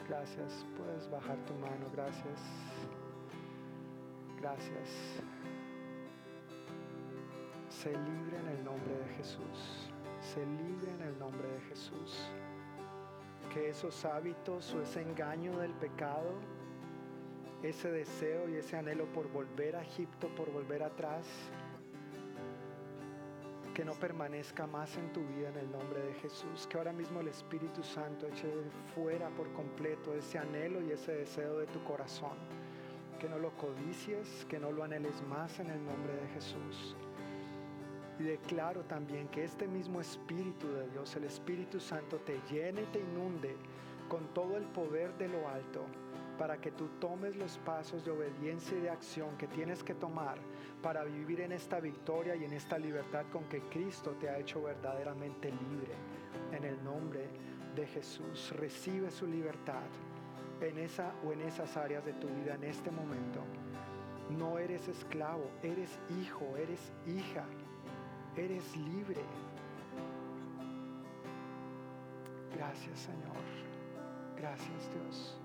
[0.08, 0.64] gracias.
[0.76, 1.90] Puedes bajar tu mano.
[1.92, 2.40] Gracias,
[4.40, 5.18] gracias.
[7.82, 9.88] Se libre en el nombre de Jesús.
[10.20, 12.28] Se libre en el nombre de Jesús
[13.54, 16.34] que esos hábitos o ese engaño del pecado,
[17.62, 21.24] ese deseo y ese anhelo por volver a Egipto, por volver atrás,
[23.74, 26.66] que no permanezca más en tu vida en el nombre de Jesús.
[26.66, 28.52] Que ahora mismo el Espíritu Santo eche
[28.92, 32.38] fuera por completo ese anhelo y ese deseo de tu corazón.
[33.20, 36.96] Que no lo codicies, que no lo anheles más en el nombre de Jesús.
[38.18, 42.86] Y declaro también que este mismo Espíritu de Dios, el Espíritu Santo, te llene y
[42.86, 43.54] te inunde
[44.08, 45.84] con todo el poder de lo alto
[46.38, 50.38] para que tú tomes los pasos de obediencia y de acción que tienes que tomar
[50.82, 54.62] para vivir en esta victoria y en esta libertad con que Cristo te ha hecho
[54.62, 55.94] verdaderamente libre.
[56.52, 57.28] En el nombre
[57.74, 59.88] de Jesús, recibe su libertad
[60.60, 63.40] en esa o en esas áreas de tu vida en este momento.
[64.30, 67.44] No eres esclavo, eres hijo, eres hija
[68.36, 69.22] eres libre.
[72.54, 73.36] Gracias Señor.
[74.36, 75.38] Gracias Dios.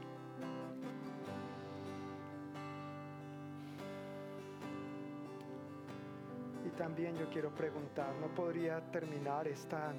[6.65, 9.93] Y también yo quiero preguntar, ¿no podría terminar esta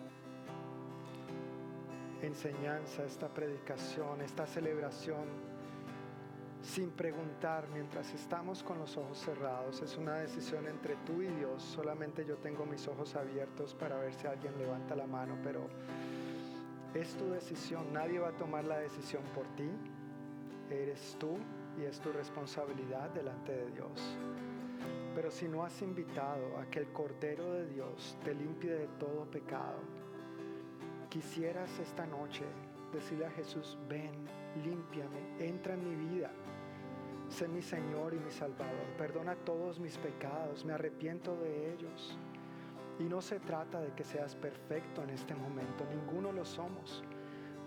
[2.22, 5.53] enseñanza, esta predicación, esta celebración?
[6.64, 9.82] Sin preguntar mientras estamos con los ojos cerrados.
[9.82, 11.62] Es una decisión entre tú y Dios.
[11.62, 15.68] Solamente yo tengo mis ojos abiertos para ver si alguien levanta la mano, pero
[16.94, 17.92] es tu decisión.
[17.92, 19.68] Nadie va a tomar la decisión por ti.
[20.70, 21.36] Eres tú
[21.78, 24.16] y es tu responsabilidad delante de Dios.
[25.14, 29.30] Pero si no has invitado a que el Cordero de Dios te limpie de todo
[29.30, 29.78] pecado,
[31.10, 32.44] quisieras esta noche
[32.92, 34.12] decirle a Jesús, ven,
[34.64, 36.32] límpiame, entra en mi vida
[37.28, 38.86] sé mi Señor y mi Salvador.
[38.98, 42.18] Perdona todos mis pecados, me arrepiento de ellos.
[42.98, 47.02] Y no se trata de que seas perfecto en este momento, ninguno lo somos,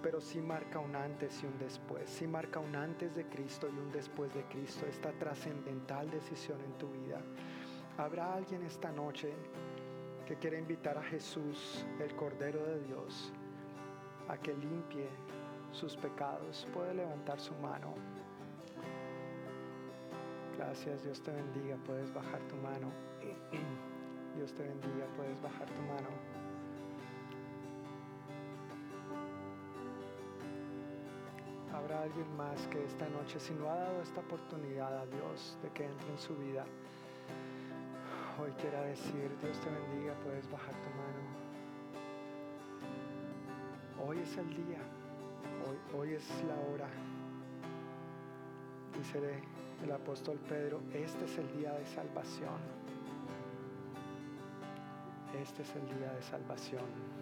[0.01, 3.77] pero sí marca un antes y un después, sí marca un antes de Cristo y
[3.77, 7.21] un después de Cristo, esta trascendental decisión en tu vida.
[7.97, 9.33] ¿Habrá alguien esta noche
[10.25, 13.33] que quiera invitar a Jesús, el Cordero de Dios,
[14.27, 15.09] a que limpie
[15.71, 17.93] sus pecados, puede levantar su mano.
[20.57, 22.91] Gracias, Dios te bendiga, puedes bajar tu mano.
[24.35, 26.09] Dios te bendiga, puedes bajar tu mano.
[31.71, 35.69] Habrá alguien más que esta noche, si no ha dado esta oportunidad a Dios de
[35.69, 36.65] que entre en su vida,
[38.41, 41.21] hoy quiera decir, Dios te bendiga, puedes bajar tu mano.
[44.07, 44.81] Hoy es el día,
[45.69, 46.89] hoy, hoy es la hora.
[48.97, 49.41] Dice
[49.83, 52.59] el apóstol Pedro, este es el día de salvación.
[55.39, 57.17] Este es el día de salvación.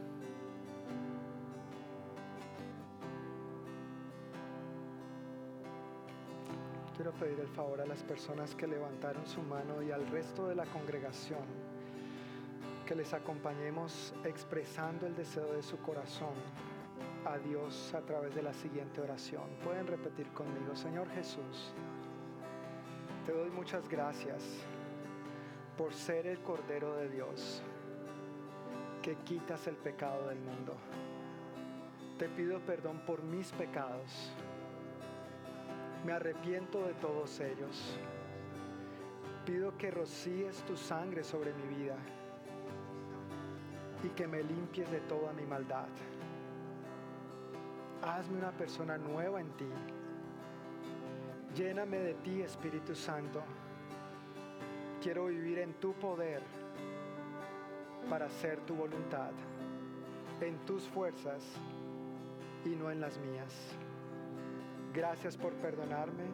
[6.96, 10.56] quiero pedir el favor a las personas que levantaron su mano y al resto de
[10.56, 11.44] la congregación
[12.88, 16.34] que les acompañemos expresando el deseo de su corazón
[17.26, 19.44] a Dios a través de la siguiente oración.
[19.64, 21.74] Pueden repetir conmigo, Señor Jesús,
[23.26, 24.44] te doy muchas gracias
[25.78, 27.62] por ser el Cordero de Dios
[29.02, 30.76] que quitas el pecado del mundo.
[32.18, 34.32] Te pido perdón por mis pecados
[36.06, 37.98] me arrepiento de todos ellos.
[39.44, 41.96] Pido que rocíes tu sangre sobre mi vida
[44.04, 45.88] y que me limpies de toda mi maldad.
[48.06, 49.66] Hazme una persona nueva en ti.
[51.56, 53.42] Lléname de ti, Espíritu Santo.
[55.02, 56.44] Quiero vivir en tu poder
[58.08, 59.32] para hacer tu voluntad,
[60.40, 61.44] en tus fuerzas
[62.64, 63.76] y no en las mías.
[64.94, 66.26] Gracias por perdonarme.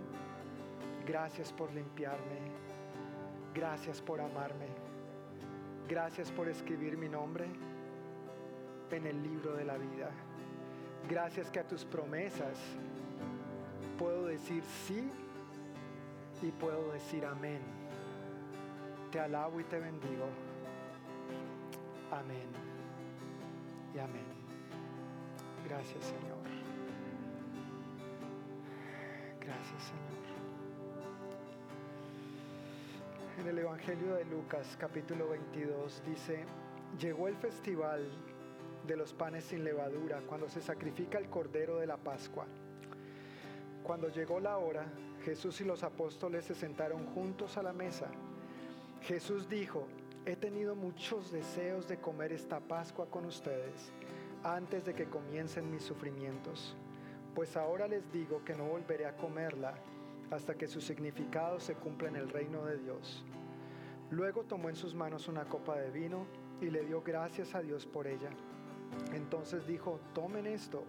[1.07, 2.51] Gracias por limpiarme.
[3.53, 4.67] Gracias por amarme.
[5.87, 7.45] Gracias por escribir mi nombre
[8.91, 10.11] en el libro de la vida.
[11.09, 12.57] Gracias que a tus promesas
[13.97, 15.11] puedo decir sí
[16.41, 17.61] y puedo decir amén.
[19.11, 20.27] Te alabo y te bendigo.
[22.11, 22.47] Amén
[23.93, 24.25] y amén.
[25.67, 26.41] Gracias Señor.
[29.39, 30.11] Gracias, Señor.
[33.39, 36.45] En el Evangelio de Lucas capítulo 22 dice,
[36.99, 38.07] llegó el festival
[38.87, 42.45] de los panes sin levadura, cuando se sacrifica el cordero de la Pascua.
[43.83, 44.85] Cuando llegó la hora,
[45.23, 48.07] Jesús y los apóstoles se sentaron juntos a la mesa.
[49.01, 49.87] Jesús dijo,
[50.25, 53.91] he tenido muchos deseos de comer esta Pascua con ustedes
[54.43, 56.75] antes de que comiencen mis sufrimientos
[57.33, 59.73] pues ahora les digo que no volveré a comerla
[60.31, 63.23] hasta que su significado se cumpla en el reino de Dios.
[64.09, 66.25] Luego tomó en sus manos una copa de vino
[66.59, 68.29] y le dio gracias a Dios por ella.
[69.13, 70.83] Entonces dijo, tomen esto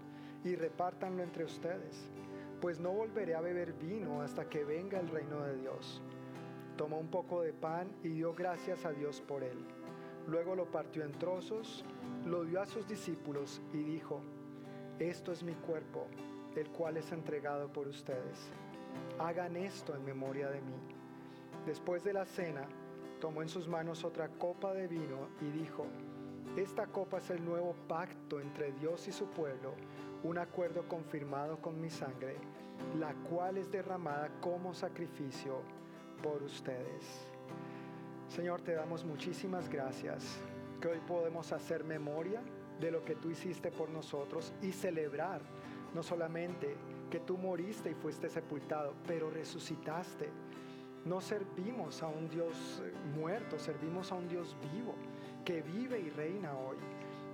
[0.45, 2.09] y repártanlo entre ustedes,
[2.61, 6.03] pues no volveré a beber vino hasta que venga el reino de Dios.
[6.77, 9.59] Tomó un poco de pan y dio gracias a Dios por él.
[10.27, 11.85] Luego lo partió en trozos,
[12.25, 14.21] lo dio a sus discípulos y dijo,
[14.99, 16.07] esto es mi cuerpo
[16.57, 18.51] el cual es entregado por ustedes.
[19.19, 20.77] Hagan esto en memoria de mí.
[21.67, 22.67] Después de la cena,
[23.21, 25.87] tomó en sus manos otra copa de vino y dijo,
[26.57, 29.75] esta copa es el nuevo pacto entre Dios y su pueblo,
[30.23, 32.37] un acuerdo confirmado con mi sangre,
[32.99, 35.63] la cual es derramada como sacrificio
[36.23, 37.27] por ustedes.
[38.29, 40.39] Señor, te damos muchísimas gracias
[40.81, 42.43] que hoy podemos hacer memoria
[42.81, 45.41] de lo que tú hiciste por nosotros y celebrar
[45.95, 46.77] no solamente
[47.11, 50.31] que tú moriste y fuiste sepultado, pero resucitaste.
[51.05, 54.95] No servimos a un Dios eh, muerto, servimos a un Dios vivo,
[55.45, 56.77] que vive y reina hoy.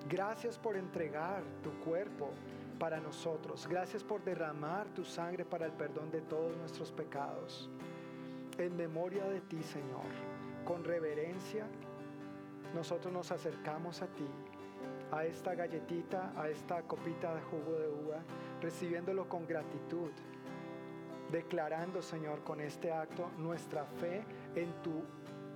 [0.08, 2.30] Gracias por entregar tu cuerpo
[2.78, 3.66] para nosotros.
[3.68, 7.68] Gracias por derramar tu sangre para el perdón de todos nuestros pecados.
[8.56, 10.06] En memoria de ti, Señor,
[10.64, 11.66] con reverencia,
[12.74, 14.26] nosotros nos acercamos a ti,
[15.10, 18.22] a esta galletita, a esta copita de jugo de uva
[18.60, 20.10] recibiéndolo con gratitud,
[21.30, 24.24] declarando, Señor, con este acto nuestra fe
[24.54, 25.02] en tu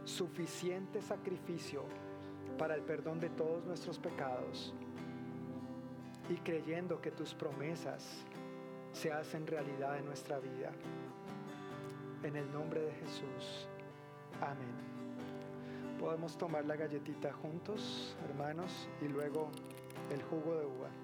[0.04, 1.84] suficiente sacrificio
[2.62, 4.72] para el perdón de todos nuestros pecados
[6.28, 8.24] y creyendo que tus promesas
[8.92, 10.70] se hacen realidad en nuestra vida.
[12.22, 13.66] En el nombre de Jesús.
[14.40, 14.76] Amén.
[15.98, 19.50] Podemos tomar la galletita juntos, hermanos, y luego
[20.12, 21.01] el jugo de uva.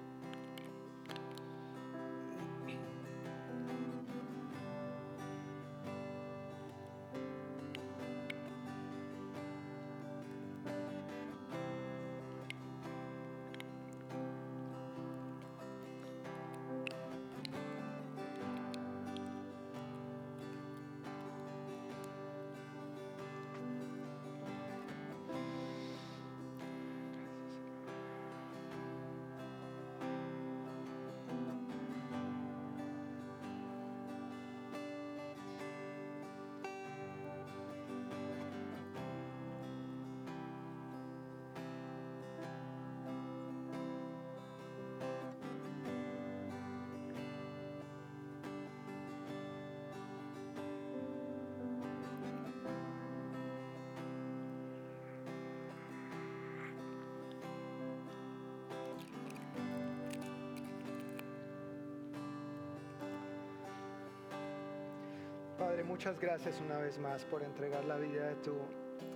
[65.69, 68.55] Padre, muchas gracias una vez más por entregar la vida de tu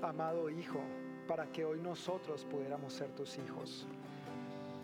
[0.04, 0.80] amado Hijo
[1.28, 3.88] para que hoy nosotros pudiéramos ser tus hijos.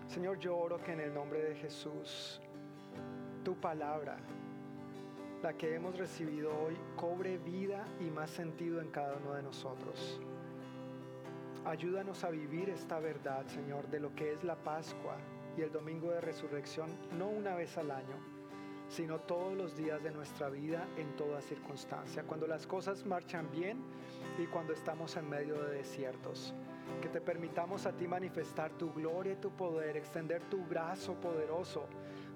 [0.07, 2.41] Señor, yo oro que en el nombre de Jesús,
[3.43, 4.17] tu palabra,
[5.43, 10.19] la que hemos recibido hoy, cobre vida y más sentido en cada uno de nosotros.
[11.65, 15.17] Ayúdanos a vivir esta verdad, Señor, de lo que es la Pascua
[15.55, 18.38] y el Domingo de Resurrección, no una vez al año,
[18.89, 23.81] sino todos los días de nuestra vida en toda circunstancia, cuando las cosas marchan bien
[24.37, 26.53] y cuando estamos en medio de desiertos.
[27.01, 31.85] Que te permitamos a ti manifestar tu gloria y tu poder, extender tu brazo poderoso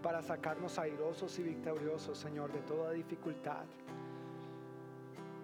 [0.04, 3.66] para sacarnos airosos y victoriosos, Señor, de toda dificultad.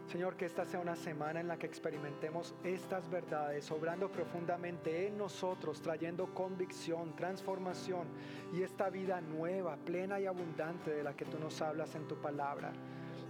[0.09, 5.19] Señor, que esta sea una semana en la que experimentemos estas verdades, obrando profundamente en
[5.19, 8.07] nosotros, trayendo convicción, transformación
[8.51, 12.15] y esta vida nueva, plena y abundante de la que tú nos hablas en tu
[12.15, 12.71] palabra.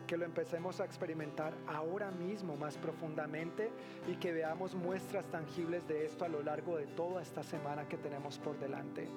[0.08, 3.72] Que lo empecemos a experimentar ahora mismo más profundamente
[4.08, 7.98] y que veamos muestras tangibles de esto a lo largo de toda esta semana que
[7.98, 9.10] tenemos por delante.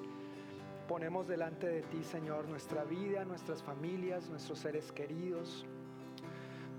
[0.89, 5.65] Ponemos delante de ti, Señor, nuestra vida, nuestras familias, nuestros seres queridos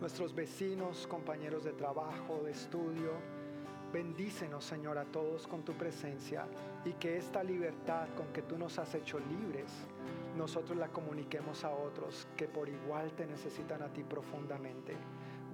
[0.00, 3.12] nuestros vecinos, compañeros de trabajo, de estudio.
[3.92, 6.46] Bendícenos, Señor, a todos con tu presencia
[6.84, 9.70] y que esta libertad con que tú nos has hecho libres,
[10.36, 14.96] nosotros la comuniquemos a otros que por igual te necesitan a ti profundamente.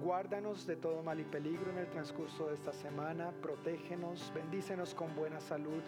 [0.01, 5.15] Guárdanos de todo mal y peligro en el transcurso de esta semana, protégenos, bendícenos con
[5.15, 5.83] buena salud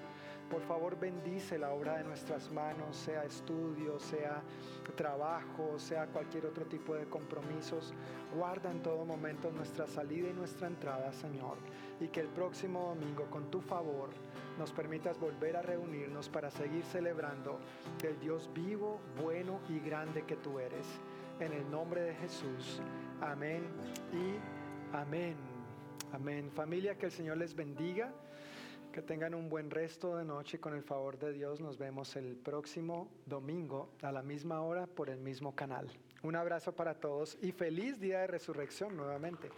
[0.53, 4.43] por favor, bendice la obra de nuestras manos, sea estudio, sea
[4.95, 7.91] trabajo, sea cualquier otro tipo de compromisos.
[8.35, 11.57] Guarda en todo momento nuestra salida y nuestra entrada, Señor.
[11.99, 14.09] Y que el próximo domingo, con tu favor,
[14.59, 17.57] nos permitas volver a reunirnos para seguir celebrando
[18.03, 20.85] el Dios vivo, bueno y grande que tú eres.
[21.39, 22.79] En el nombre de Jesús.
[23.21, 23.63] Amén
[24.11, 25.35] y amén.
[26.11, 26.51] Amén.
[26.51, 28.13] Familia, que el Señor les bendiga.
[28.93, 31.59] Que tengan un buen resto de noche con el favor de Dios.
[31.59, 35.89] Nos vemos el próximo domingo a la misma hora por el mismo canal.
[36.21, 39.49] Un abrazo para todos y feliz día de resurrección nuevamente.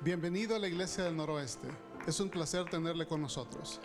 [0.00, 1.66] Bienvenido a la Iglesia del Noroeste.
[2.06, 3.80] Es un placer tenerle con nosotros.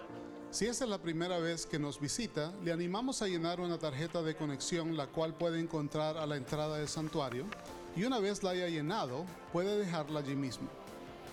[0.52, 4.22] Si esta es la primera vez que nos visita, le animamos a llenar una tarjeta
[4.22, 7.46] de conexión la cual puede encontrar a la entrada del santuario
[7.98, 10.68] y una vez la haya llenado, puede dejarla allí mismo.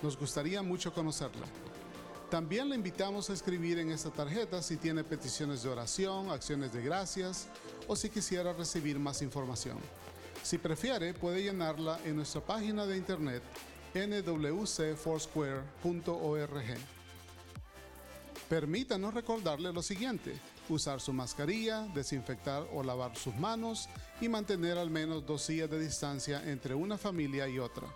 [0.01, 1.45] Nos gustaría mucho conocerla.
[2.31, 6.81] También le invitamos a escribir en esta tarjeta si tiene peticiones de oración, acciones de
[6.81, 7.49] gracias
[7.87, 9.77] o si quisiera recibir más información.
[10.41, 13.43] Si prefiere, puede llenarla en nuestra página de internet
[13.93, 16.77] nwcfoursquare.org.
[18.49, 20.33] Permítanos recordarle lo siguiente
[20.73, 23.87] usar su mascarilla, desinfectar o lavar sus manos
[24.19, 27.87] y mantener al menos dos sillas de distancia entre una familia y otra.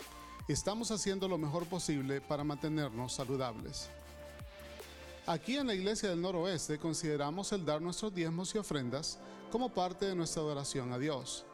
[0.48, 3.90] Estamos haciendo lo mejor posible para mantenernos saludables.
[5.26, 9.20] Aquí en la Iglesia del Noroeste consideramos el dar nuestros diezmos y ofrendas
[9.52, 11.46] como parte de nuestra adoración a Dios.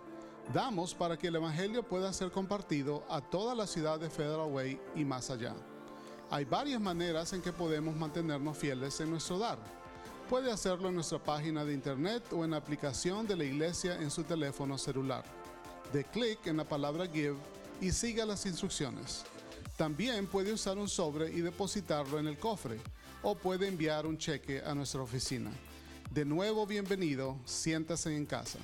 [0.53, 4.79] Damos para que el Evangelio pueda ser compartido a toda la ciudad de Federal Way
[4.95, 5.55] y más allá.
[6.29, 9.84] Hay varias maneras en que podemos mantenernos fieles en nuestro dar
[10.29, 14.09] puede hacerlo en nuestra página de internet o en la aplicación de la iglesia en
[14.09, 15.23] su teléfono celular.
[15.93, 17.37] De clic en la palabra Give
[17.79, 19.23] y siga las instrucciones.
[19.77, 22.79] También puede usar un sobre y depositarlo en el cofre
[23.21, 25.51] o puede enviar un cheque a nuestra oficina.
[26.11, 28.59] De nuevo, bienvenido, siéntase en casa.